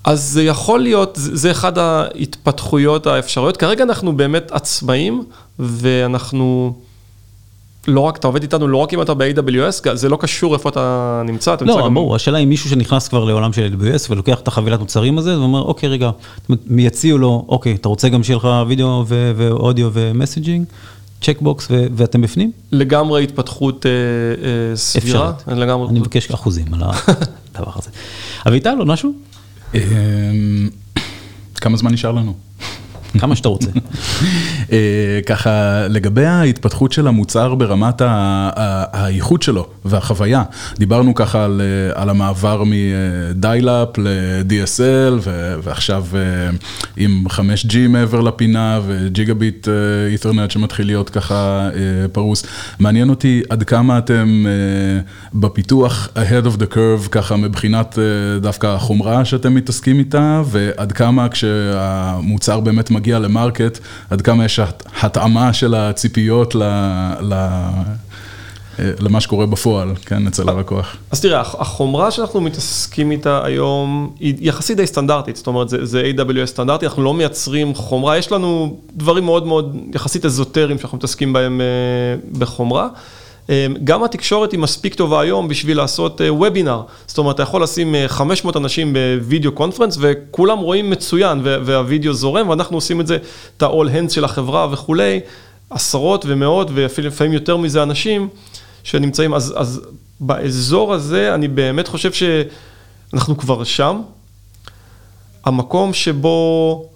אז 0.04 0.22
זה 0.22 0.42
יכול 0.42 0.80
להיות, 0.80 1.12
זה 1.20 1.50
אחד 1.50 1.78
ההתפתחויות 1.78 3.06
האפשריות. 3.06 3.56
כרגע 3.56 3.84
אנחנו 3.84 4.16
באמת 4.16 4.52
עצמאים, 4.52 5.24
ואנחנו... 5.58 6.78
לא 7.88 8.00
רק, 8.00 8.16
אתה 8.16 8.26
עובד 8.26 8.42
איתנו 8.42 8.68
לא 8.68 8.76
רק 8.76 8.94
אם 8.94 9.02
אתה 9.02 9.14
ב-AWS, 9.14 9.94
זה 9.94 10.08
לא 10.08 10.16
קשור 10.20 10.54
איפה 10.54 10.68
אתה 10.68 11.22
נמצא. 11.24 11.54
אתה 11.54 11.64
לא, 11.64 11.76
נמצא 11.76 11.88
ברור, 11.88 12.10
גם... 12.10 12.14
השאלה 12.16 12.38
היא 12.38 12.46
מישהו 12.46 12.70
שנכנס 12.70 13.08
כבר 13.08 13.24
לעולם 13.24 13.52
של 13.52 13.74
AWS 13.74 14.06
ולוקח 14.10 14.40
את 14.40 14.48
החבילת 14.48 14.80
מוצרים 14.80 15.18
הזה, 15.18 15.38
ואומר, 15.38 15.62
אוקיי, 15.62 15.88
רגע, 15.88 16.10
יציעו 16.76 17.18
לו, 17.18 17.44
אוקיי, 17.48 17.74
אתה 17.74 17.88
רוצה 17.88 18.08
גם 18.08 18.22
שיהיה 18.22 18.36
לך 18.36 18.48
וידאו 18.68 19.04
ואודיו 19.08 19.90
ו 19.92 19.99
messaging? 19.99 20.64
checkbox 21.22 21.68
ואתם 21.70 22.20
בפנים? 22.20 22.52
לגמרי 22.72 23.22
התפתחות 23.22 23.86
אה, 23.86 23.90
אה, 23.90 24.76
סבירה. 24.76 25.30
אפשרית. 25.30 25.58
לגמרי. 25.58 25.88
אני 25.88 26.00
מבקש 26.00 26.30
אחוזים 26.30 26.74
על 26.74 26.82
הדבר 27.54 27.70
הזה. 27.76 27.90
אביטל, 28.48 28.74
עוד 28.78 28.86
משהו? 28.86 29.12
אמ, 29.74 29.80
כמה 31.54 31.76
זמן 31.76 31.92
נשאר 31.92 32.12
לנו? 32.12 32.34
כמה 33.18 33.36
שאתה 33.36 33.48
רוצה. 33.48 33.70
אה, 34.72 35.20
ככה, 35.26 35.86
לגבי 35.88 36.26
ההתפתחות 36.26 36.92
של 36.92 37.06
המוצר 37.06 37.54
ברמת 37.54 38.02
האיכות 38.92 39.42
שלו 39.42 39.66
והחוויה, 39.84 40.42
דיברנו 40.78 41.14
ככה 41.14 41.44
על, 41.44 41.60
אה, 41.64 42.02
על 42.02 42.10
המעבר 42.10 42.62
מ 42.66 42.83
dial-up 42.83 43.98
ל-DSL 43.98 45.28
ועכשיו 45.62 46.04
אה, 46.14 46.50
עם 46.96 47.24
5G 47.28 47.76
מעבר 47.88 48.20
לפינה 48.20 48.80
וג'יגה 48.86 49.34
ביט 49.34 49.68
איתרנט 50.10 50.50
שמתחיל 50.50 50.86
להיות 50.86 51.10
ככה 51.10 51.68
פרוס. 52.12 52.44
מעניין 52.78 53.10
אותי 53.10 53.42
עד 53.48 53.62
כמה 53.62 53.98
אתם 53.98 54.46
בפיתוח 55.34 56.08
ahead 56.14 56.46
of 56.46 56.60
the 56.60 56.74
curve, 56.74 57.08
ככה 57.10 57.36
מבחינת 57.36 57.98
דווקא 58.40 58.66
החומרה 58.66 59.24
שאתם 59.24 59.54
מתעסקים 59.54 59.98
איתה, 59.98 60.42
ועד 60.46 60.92
כמה 60.92 61.28
כשהמוצר 61.28 62.60
באמת 62.60 62.90
מגיע 62.98 63.18
למרקט, 63.18 63.78
עד 64.10 64.22
כמה 64.22 64.44
יש 64.44 64.60
התאמה 65.02 65.52
של 65.52 65.74
הציפיות 65.74 66.54
ל... 66.54 66.62
ל... 67.20 67.34
למה 68.78 69.20
שקורה 69.20 69.46
בפועל, 69.46 69.94
כן, 70.06 70.26
אצל 70.26 70.48
הלקוח. 70.48 70.96
אז 71.10 71.20
תראה, 71.20 71.40
החומרה 71.40 72.10
שאנחנו 72.10 72.40
מתעסקים 72.40 73.10
איתה 73.10 73.44
היום 73.44 74.12
היא 74.20 74.34
יחסית 74.40 74.76
די 74.76 74.86
סטנדרטית, 74.86 75.36
זאת 75.36 75.46
אומרת, 75.46 75.68
זה, 75.68 75.84
זה 75.86 76.10
AWS 76.16 76.46
סטנדרטי, 76.46 76.86
אנחנו 76.86 77.02
לא 77.02 77.14
מייצרים 77.14 77.74
חומרה, 77.74 78.18
יש 78.18 78.32
לנו 78.32 78.76
דברים 78.96 79.24
מאוד 79.24 79.46
מאוד 79.46 79.76
יחסית 79.94 80.24
אזוטריים 80.24 80.78
שאנחנו 80.78 80.98
מתעסקים 80.98 81.32
בהם 81.32 81.60
uh, 81.60 82.38
בחומרה. 82.38 82.88
אמ, 83.48 83.74
גם 83.84 84.04
התקשורת 84.04 84.52
היא 84.52 84.60
מספיק 84.60 84.94
טובה 84.94 85.20
היום 85.20 85.48
בשביל 85.48 85.76
לעשות 85.76 86.20
וובינר, 86.28 86.72
אה, 86.72 86.82
זאת 87.06 87.18
אומרת, 87.18 87.34
אתה 87.34 87.42
יכול 87.42 87.62
לשים 87.62 87.94
500 88.06 88.56
אה, 88.56 88.60
אנשים 88.60 88.92
בווידאו 88.92 89.52
קונפרנס 89.52 89.96
וכולם 90.00 90.58
רואים 90.58 90.90
מצוין 90.90 91.40
והווידאו 91.42 92.12
זורם 92.12 92.48
ואנחנו 92.48 92.76
עושים 92.76 93.00
את 93.00 93.06
זה, 93.06 93.18
את 93.56 93.62
ה-all 93.62 93.86
hands 93.86 94.10
של 94.10 94.24
החברה 94.24 94.68
וכולי, 94.70 95.20
עשרות 95.70 96.24
ומאות 96.28 96.70
ואפילו 96.74 97.08
לפעמים 97.08 97.32
יותר 97.32 97.56
מזה 97.56 97.82
אנשים 97.82 98.28
שנמצאים, 98.84 99.34
אז, 99.34 99.54
אז 99.56 99.80
באזור 100.20 100.94
הזה 100.94 101.34
אני 101.34 101.48
באמת 101.48 101.88
חושב 101.88 102.10
שאנחנו 102.12 103.36
כבר 103.38 103.64
שם. 103.64 104.00
המקום 105.44 105.94
שבו 105.94 106.88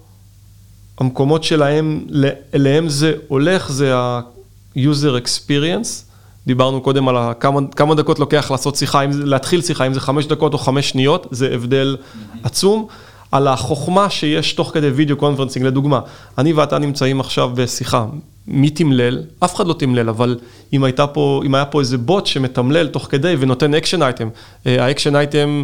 המקומות 0.97 1.43
שלהם, 1.43 2.07
אליהם 2.53 2.89
זה 2.89 3.13
הולך, 3.27 3.71
זה 3.71 3.95
ה-user 3.95 5.23
experience. 5.25 6.12
דיברנו 6.47 6.81
קודם 6.81 7.09
על 7.09 7.15
כמה, 7.39 7.59
כמה 7.75 7.95
דקות 7.95 8.19
לוקח 8.19 8.51
לעשות 8.51 8.75
שיחה, 8.75 9.01
אם, 9.01 9.11
להתחיל 9.23 9.61
שיחה, 9.61 9.87
אם 9.87 9.93
זה 9.93 9.99
חמש 9.99 10.25
דקות 10.25 10.53
או 10.53 10.57
חמש 10.57 10.89
שניות, 10.89 11.27
זה 11.31 11.49
הבדל 11.53 11.97
עצום. 12.43 12.87
על 13.31 13.47
החוכמה 13.47 14.09
שיש 14.09 14.53
תוך 14.53 14.71
כדי 14.73 14.87
video 14.87 15.17
conferencing, 15.17 15.65
לדוגמה, 15.65 15.99
אני 16.37 16.53
ואתה 16.53 16.79
נמצאים 16.79 17.19
עכשיו 17.19 17.51
בשיחה, 17.53 18.05
מי 18.47 18.69
תמלל? 18.69 19.23
אף 19.39 19.55
אחד 19.55 19.67
לא 19.67 19.73
תמלל, 19.73 20.09
אבל 20.09 20.39
אם, 20.73 20.83
פה, 21.13 21.41
אם 21.45 21.55
היה 21.55 21.65
פה 21.65 21.79
איזה 21.79 21.97
בוט 21.97 22.25
שמתמלל 22.25 22.87
תוך 22.87 23.07
כדי 23.11 23.35
ונותן 23.39 23.73
action 23.73 24.03
item, 24.03 24.29
ה 24.65 24.72
action 24.72 25.15
item 25.15 25.63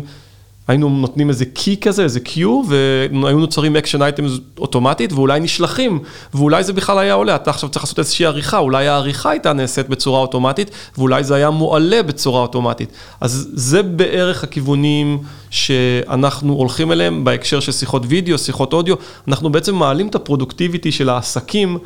היינו 0.70 0.90
נותנים 0.90 1.30
איזה 1.30 1.46
key 1.46 1.78
כזה, 1.78 2.04
איזה 2.04 2.20
cue, 2.20 2.62
והיו 2.68 3.40
נוצרים 3.40 3.76
action 3.76 4.02
items 4.02 4.32
אוטומטית, 4.58 5.14
ואולי 5.14 5.40
נשלחים, 5.40 6.00
ואולי 6.34 6.64
זה 6.64 6.74
בכלל 6.74 7.00
היה 7.00 7.14
עולה, 7.14 7.36
אתה 7.36 7.50
עכשיו 7.50 7.70
צריך 7.70 7.86
לעשות 7.86 8.00
איזושהי 8.00 8.26
עריכה, 8.26 8.58
אולי 8.58 8.88
העריכה 8.88 9.30
הייתה 9.30 9.54
נעשית 9.54 9.90
בצורה 9.90 10.20
אוטומטית, 10.20 10.72
ואולי 10.98 11.24
זה 11.24 11.36
היה 11.36 11.50
מועלה 11.50 12.04
בצורה 12.04 12.42
אוטומטית. 12.42 12.90
אז 13.22 13.50
זה 13.54 13.84
בערך 13.84 14.44
הכיוונים 14.44 15.18
שאנחנו 15.50 16.54
הולכים 16.54 16.92
אליהם 16.92 17.24
בהקשר 17.24 17.60
של 17.60 17.72
שיחות 17.72 18.04
וידאו, 18.08 18.38
שיחות 18.38 18.74
אודיו, 18.74 18.96
אנחנו 19.28 19.52
בעצם 19.52 19.76
מעלים 19.76 20.08
את 20.08 20.16
ה 20.16 20.22
productivity 20.22 20.92
של 20.92 21.10
העסקים 21.10 21.78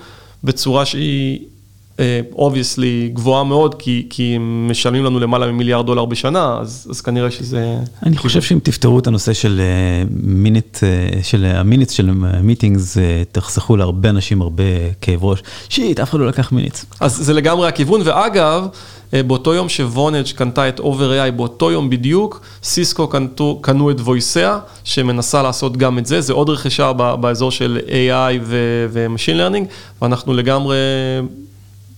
בצורה 0.43 0.85
שהיא 0.85 1.39
obviously 2.33 3.09
uh, 3.11 3.15
גבוהה 3.15 3.43
מאוד, 3.43 3.75
כי, 3.75 4.07
כי 4.09 4.35
הם 4.35 4.67
משלמים 4.71 5.03
לנו 5.03 5.19
למעלה 5.19 5.51
ממיליארד 5.51 5.85
דולר 5.85 6.05
בשנה, 6.05 6.57
אז, 6.61 6.87
אז 6.89 7.01
כנראה 7.01 7.31
שזה... 7.31 7.77
אני 8.05 8.17
חושב 8.17 8.41
שאם 8.41 8.59
תפתרו 8.63 8.99
את 8.99 9.07
הנושא 9.07 9.33
של 9.33 9.61
minutes, 10.09 10.77
uh, 10.77 10.79
uh, 10.79 11.23
של 11.23 11.45
ה 11.45 11.51
minutes 11.51 11.89
של 11.89 12.11
meetings, 12.43 12.97
תחסכו 13.31 13.77
להרבה 13.77 14.09
אנשים 14.09 14.41
הרבה 14.41 14.63
כאב 15.01 15.23
ראש. 15.23 15.43
שיט, 15.69 15.99
אף 15.99 16.09
אחד 16.09 16.19
לא 16.19 16.27
לקח 16.27 16.51
minutes. 16.51 16.77
אז 16.99 17.15
זה 17.15 17.33
לגמרי 17.33 17.67
הכיוון, 17.67 18.01
ואגב, 18.05 18.67
באותו 19.13 19.53
יום 19.53 19.69
ש 19.69 19.83
Vonage 19.83 20.25
קנתה 20.35 20.69
את 20.69 20.79
Over.ai, 20.79 21.31
באותו 21.35 21.71
יום 21.71 21.89
בדיוק, 21.89 22.41
סיסקו 22.63 23.07
קנתו, 23.07 23.59
קנו 23.61 23.91
את 23.91 23.99
Voicea, 23.99 24.59
שמנסה 24.83 25.43
לעשות 25.43 25.77
גם 25.77 25.99
את 25.99 26.05
זה, 26.05 26.21
זה 26.21 26.33
עוד 26.33 26.49
רכישה 26.49 26.93
באזור 26.93 27.51
של 27.51 27.79
AI 27.87 28.39
ו-Machine 28.43 29.37
Learning, 29.37 29.65
ואנחנו 30.01 30.33
לגמרי... 30.33 30.75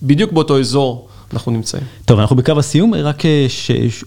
בדיוק 0.06 0.32
באותו 0.32 0.58
אזור 0.58 1.08
אנחנו 1.32 1.52
נמצאים. 1.52 1.82
טוב, 2.04 2.20
אנחנו 2.20 2.36
בקו 2.36 2.52
הסיום, 2.58 2.94
רק 2.94 3.26
אה, 3.26 3.46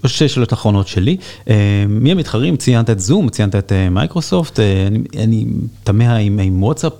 שתי 0.05 0.27
שאלות 0.27 0.53
אחרונות 0.53 0.88
שלי. 0.88 1.17
אה, 1.49 1.55
מי 1.89 2.12
המתחרים? 2.12 2.58
ציינת 2.58 2.89
את 2.89 2.99
זום, 2.99 3.29
ציינת 3.29 3.55
את 3.55 3.71
אה, 3.71 3.89
מייקרוסופט, 3.89 4.60
אני, 5.17 5.45
תמה 5.84 6.17
אם, 6.17 6.63
וואטסאפ, 6.63 6.93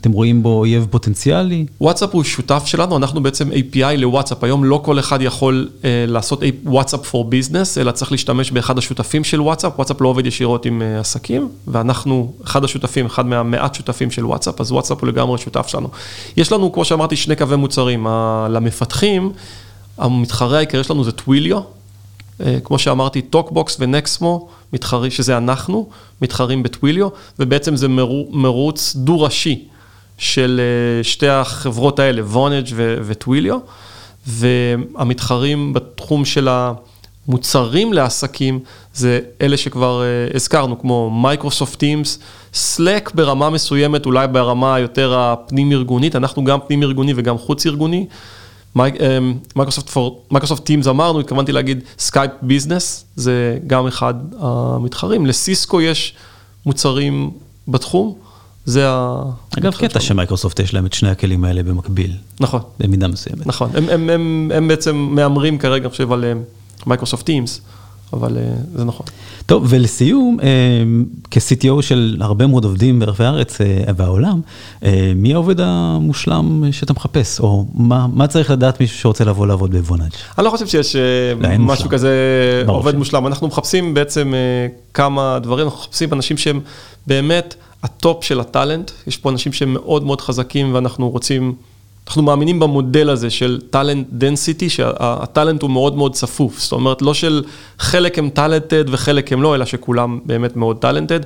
אתם 0.00 0.12
רואים 0.12 0.42
בו 0.42 0.58
אויב 0.58 0.86
פוטנציאלי? 0.90 1.66
וואטסאפ 1.80 2.14
הוא 2.14 2.24
שותף 2.24 2.62
שלנו, 2.66 2.96
אנחנו 2.96 3.22
בעצם 3.22 3.50
API 3.50 3.96
לוואטסאפ. 3.96 4.44
היום 4.44 4.64
לא 4.64 4.80
כל 4.84 4.98
אחד 4.98 5.22
יכול 5.22 5.68
לעשות 6.06 6.42
וואטסאפ 6.64 7.14
for 7.14 7.18
business, 7.18 7.80
אלא 7.80 7.90
צריך 7.90 8.12
להשתמש 8.12 8.50
באחד 8.50 8.78
השותפים 8.78 9.24
של 9.24 9.40
וואטסאפ. 9.40 9.72
וואטסאפ 9.76 10.00
לא 10.00 10.08
עובד 10.08 10.26
ישירות 10.26 10.66
עם 10.66 10.82
עסקים, 11.00 11.48
ואנחנו 11.68 12.32
אחד 12.44 12.64
השותפים, 12.64 13.06
אחד 13.06 13.26
מהמעט 13.26 13.74
שותפים 13.74 14.10
של 14.10 14.26
וואטסאפ, 14.26 14.60
אז 14.60 14.72
וואטסאפ 14.72 15.00
הוא 15.00 15.08
לגמרי 15.08 15.38
שותף 15.38 15.66
שלנו. 15.66 15.88
יש 16.36 16.52
לנו, 16.52 16.72
כמו 16.72 16.84
שאמרתי, 16.84 17.16
שני 17.16 17.36
קווי 17.36 17.56
מוצרים. 17.56 18.06
למפתחים, 18.50 19.32
המתחרה 19.98 20.56
העיקרי 20.56 20.84
שלנו 20.84 21.04
זה 21.04 21.12
Twilio, 21.12 21.60
אה, 22.40 22.58
כמו 22.64 22.78
שאמרתי, 22.78 23.22
TokBox 23.22 23.76
ו 23.80 23.90
Nexmo, 23.90 24.48
מתחרים, 24.72 25.10
שזה 25.10 25.36
אנחנו, 25.36 25.88
מתחרים 26.22 26.62
ב 26.62 26.68
Twilio, 26.68 27.08
ובעצם 27.38 27.76
זה 27.76 27.88
מרוץ 28.30 28.96
דו-ראשי 28.96 29.64
של 30.18 30.60
אה, 30.60 31.04
שתי 31.04 31.28
החברות 31.28 31.98
האלה, 31.98 32.22
Vonage 32.22 32.66
ו 32.76 32.86
Twilio, 32.86 33.58
והמתחרים 34.26 35.72
בתחום 35.72 36.24
של 36.24 36.48
המוצרים 37.28 37.92
לעסקים, 37.92 38.60
זה 38.94 39.20
אלה 39.40 39.56
שכבר 39.56 40.02
אה, 40.02 40.06
הזכרנו, 40.34 40.80
כמו 40.80 41.10
Microsoft 41.10 41.78
Teams, 41.78 42.18
Slack 42.54 43.14
ברמה 43.14 43.50
מסוימת, 43.50 44.06
אולי 44.06 44.28
ברמה 44.28 44.78
יותר 44.78 45.18
הפנים-ארגונית, 45.18 46.16
אנחנו 46.16 46.44
גם 46.44 46.58
פנים-ארגוני 46.66 47.12
וגם 47.16 47.38
חוץ-ארגוני. 47.38 48.06
Microsoft 50.30 50.64
Teams 50.64 50.86
אמרנו, 50.86 51.20
התכוונתי 51.20 51.52
להגיד 51.52 51.80
Skype 51.98 52.30
Business, 52.42 53.04
זה 53.16 53.58
גם 53.66 53.86
אחד 53.86 54.14
המתחרים. 54.38 55.26
לסיסקו 55.26 55.80
יש 55.80 56.14
מוצרים 56.66 57.30
בתחום, 57.68 58.14
זה 58.64 58.88
ה... 58.88 59.22
אגב, 59.58 59.74
קטע 59.74 60.00
שמייקרוסופט 60.00 60.58
יש 60.58 60.74
להם 60.74 60.86
את 60.86 60.92
שני 60.92 61.08
הכלים 61.08 61.44
האלה 61.44 61.62
במקביל. 61.62 62.12
נכון. 62.40 62.60
במידה 62.78 63.08
מסוימת. 63.08 63.46
נכון, 63.46 63.70
הם, 64.52 64.68
בעצם 64.68 64.96
מהמרים 64.96 65.58
כרגע, 65.58 65.84
אני 65.84 65.90
חושב, 65.90 66.12
על 66.12 66.24
Microsoft 66.86 67.26
Teams. 67.26 67.60
אבל 68.12 68.38
אה, 68.38 68.42
זה 68.74 68.84
נכון. 68.84 69.06
טוב, 69.46 69.66
ולסיום, 69.68 70.38
אה, 70.42 70.48
כ-CTO 71.30 71.82
של 71.82 72.16
הרבה 72.20 72.46
מאוד 72.46 72.64
עובדים 72.64 73.00
ברחבי 73.00 73.24
הארץ 73.24 73.60
אה, 73.60 73.82
והעולם, 73.96 74.40
מי 75.16 75.34
העובד 75.34 75.60
המושלם 75.60 76.64
שאתה 76.72 76.92
מחפש, 76.92 77.40
או 77.40 77.66
מה, 77.74 78.06
מה 78.12 78.26
צריך 78.26 78.50
לדעת 78.50 78.80
מישהו 78.80 78.98
שרוצה 78.98 79.24
לבוא 79.24 79.46
לעבוד 79.46 79.70
ב 79.70 79.75
Vonage? 79.75 80.10
אני 80.38 80.44
לא 80.44 80.50
חושב 80.50 80.66
שיש 80.66 80.96
משהו 81.38 81.62
מושלם. 81.62 81.88
כזה 81.88 82.12
עובד 82.66 82.92
שם. 82.92 82.98
מושלם, 82.98 83.26
אנחנו 83.26 83.48
מחפשים 83.48 83.94
בעצם 83.94 84.34
כמה 84.94 85.38
דברים, 85.42 85.66
אנחנו 85.66 85.80
מחפשים 85.80 86.12
אנשים 86.12 86.36
שהם 86.36 86.60
באמת 87.06 87.54
ה 87.82 87.92
top 87.92 88.24
של 88.24 88.40
ה 88.40 88.46
talent, 88.46 88.90
יש 89.06 89.16
פה 89.16 89.30
אנשים 89.30 89.52
שהם 89.52 89.72
מאוד 89.72 90.04
מאוד 90.04 90.20
חזקים 90.20 90.74
ואנחנו 90.74 91.10
רוצים... 91.10 91.54
אנחנו 92.06 92.22
מאמינים 92.22 92.58
במודל 92.60 93.10
הזה 93.10 93.30
של 93.30 93.60
talent 93.70 94.06
density, 94.12 94.68
שה 94.68 94.99
talent 94.99 95.62
הוא 95.62 95.70
מאוד 95.70 95.96
מאוד 95.96 96.14
צפוף, 96.14 96.60
זאת 96.60 96.72
אומרת 96.72 97.02
לא 97.02 97.14
של 97.14 97.44
חלק 97.78 98.18
הם 98.18 98.28
talented 98.28 98.84
וחלק 98.88 99.32
הם 99.32 99.42
לא, 99.42 99.54
אלא 99.54 99.64
שכולם 99.64 100.18
באמת 100.24 100.56
מאוד 100.56 100.76
talented. 100.76 101.20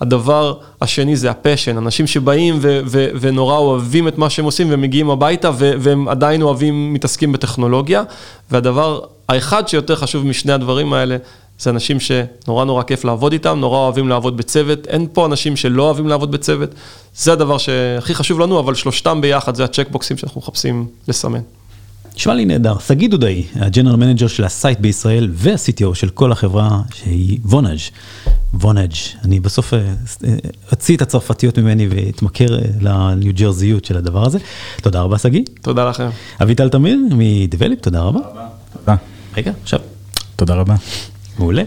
הדבר 0.00 0.54
השני 0.80 1.16
זה 1.16 1.30
ה 1.30 1.35
passion, 1.35 1.76
אנשים 1.76 2.06
שבאים 2.06 2.58
ו- 2.60 2.80
ו- 2.86 3.08
ונורא 3.20 3.56
אוהבים 3.56 4.08
את 4.08 4.18
מה 4.18 4.30
שהם 4.30 4.44
עושים 4.44 4.66
ומגיעים 4.70 5.10
הביתה 5.10 5.50
ו- 5.54 5.72
והם 5.78 6.08
עדיין 6.08 6.42
אוהבים, 6.42 6.94
מתעסקים 6.94 7.32
בטכנולוגיה. 7.32 8.02
והדבר 8.50 9.00
האחד 9.28 9.68
שיותר 9.68 9.96
חשוב 9.96 10.26
משני 10.26 10.52
הדברים 10.52 10.92
האלה, 10.92 11.16
זה 11.62 11.70
אנשים 11.70 11.98
שנורא 12.00 12.64
נורא 12.64 12.82
כיף 12.82 13.04
לעבוד 13.04 13.32
איתם, 13.32 13.58
נורא 13.60 13.78
אוהבים 13.78 14.08
לעבוד 14.08 14.36
בצוות, 14.36 14.86
אין 14.86 15.06
פה 15.12 15.26
אנשים 15.26 15.56
שלא 15.56 15.82
אוהבים 15.82 16.08
לעבוד 16.08 16.30
בצוות, 16.30 16.70
זה 17.16 17.32
הדבר 17.32 17.58
שהכי 17.58 18.14
חשוב 18.14 18.40
לנו, 18.40 18.60
אבל 18.60 18.74
שלושתם 18.74 19.20
ביחד 19.20 19.54
זה 19.54 19.64
הצ'קבוקסים 19.64 20.16
שאנחנו 20.16 20.40
מחפשים 20.40 20.86
לסמן. 21.08 21.40
נשמע 22.16 22.34
לי 22.34 22.44
נהדר. 22.44 22.78
שגיא 22.78 23.08
דודאי, 23.08 23.44
ה 23.54 23.59
general 23.59 23.96
manager 23.96 24.26
של 24.26 24.44
ה 24.44 24.51
site 24.51 24.78
בישראל 24.78 25.30
וה-CTO 25.34 25.94
של 25.94 26.08
כל 26.08 26.32
החברה 26.32 26.80
שהיא 26.94 27.38
Vonage. 27.44 27.80
Vonage, 28.54 28.94
אני 29.24 29.40
בסוף 29.40 29.74
אה, 29.74 29.78
אה, 29.78 30.34
אוציא 30.72 30.96
את 30.96 31.02
הצרפתיות 31.02 31.58
ממני 31.58 31.88
ואתמסר 31.90 32.58
אה, 32.58 32.60
לניו 32.80 33.32
ג'רזיות 33.34 33.84
של 33.84 33.96
הדבר 33.96 34.26
הזה. 34.26 34.38
תודה 34.82 35.00
רבה 35.00 35.18
שגיא. 35.18 35.42
תודה 35.60 35.88
לכם. 35.88 36.08
אביטל 36.42 36.68
תמיר 36.68 36.98
מ 37.10 37.17
Develeap, 37.17 37.80
תודה 37.80 38.00
רבה. 38.00 38.20
תודה. 38.78 38.96
רגע, 39.36 39.52
עכשיו. 39.62 39.80
תודה 40.36 40.54
רבה. 40.54 40.74
מעולה. 41.38 41.62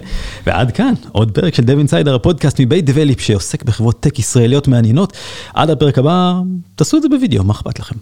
ועד 0.46 0.72
כאן 0.72 0.94
עוד 1.12 1.32
פרק 1.32 1.56
של 1.56 1.64
Dev 1.64 1.78
Insider 1.78 2.16
הפודקאסט 2.16 2.60
מבית 2.60 2.86
Develeap 2.86 3.22
שעוסק 3.22 3.64
בחברות 3.64 4.00
טק 4.00 4.20
ישראליות 4.20 4.68
מעניינות. 4.68 5.14
עד 5.54 5.70
הפרק 5.70 5.98
הבא 5.98 6.34
תעשו 6.76 6.98
את 6.98 7.02
זה 7.02 7.10
בווידאו 7.10 7.44
מה 7.44 7.54
אכפת 7.54 7.80
לכם. 7.80 7.96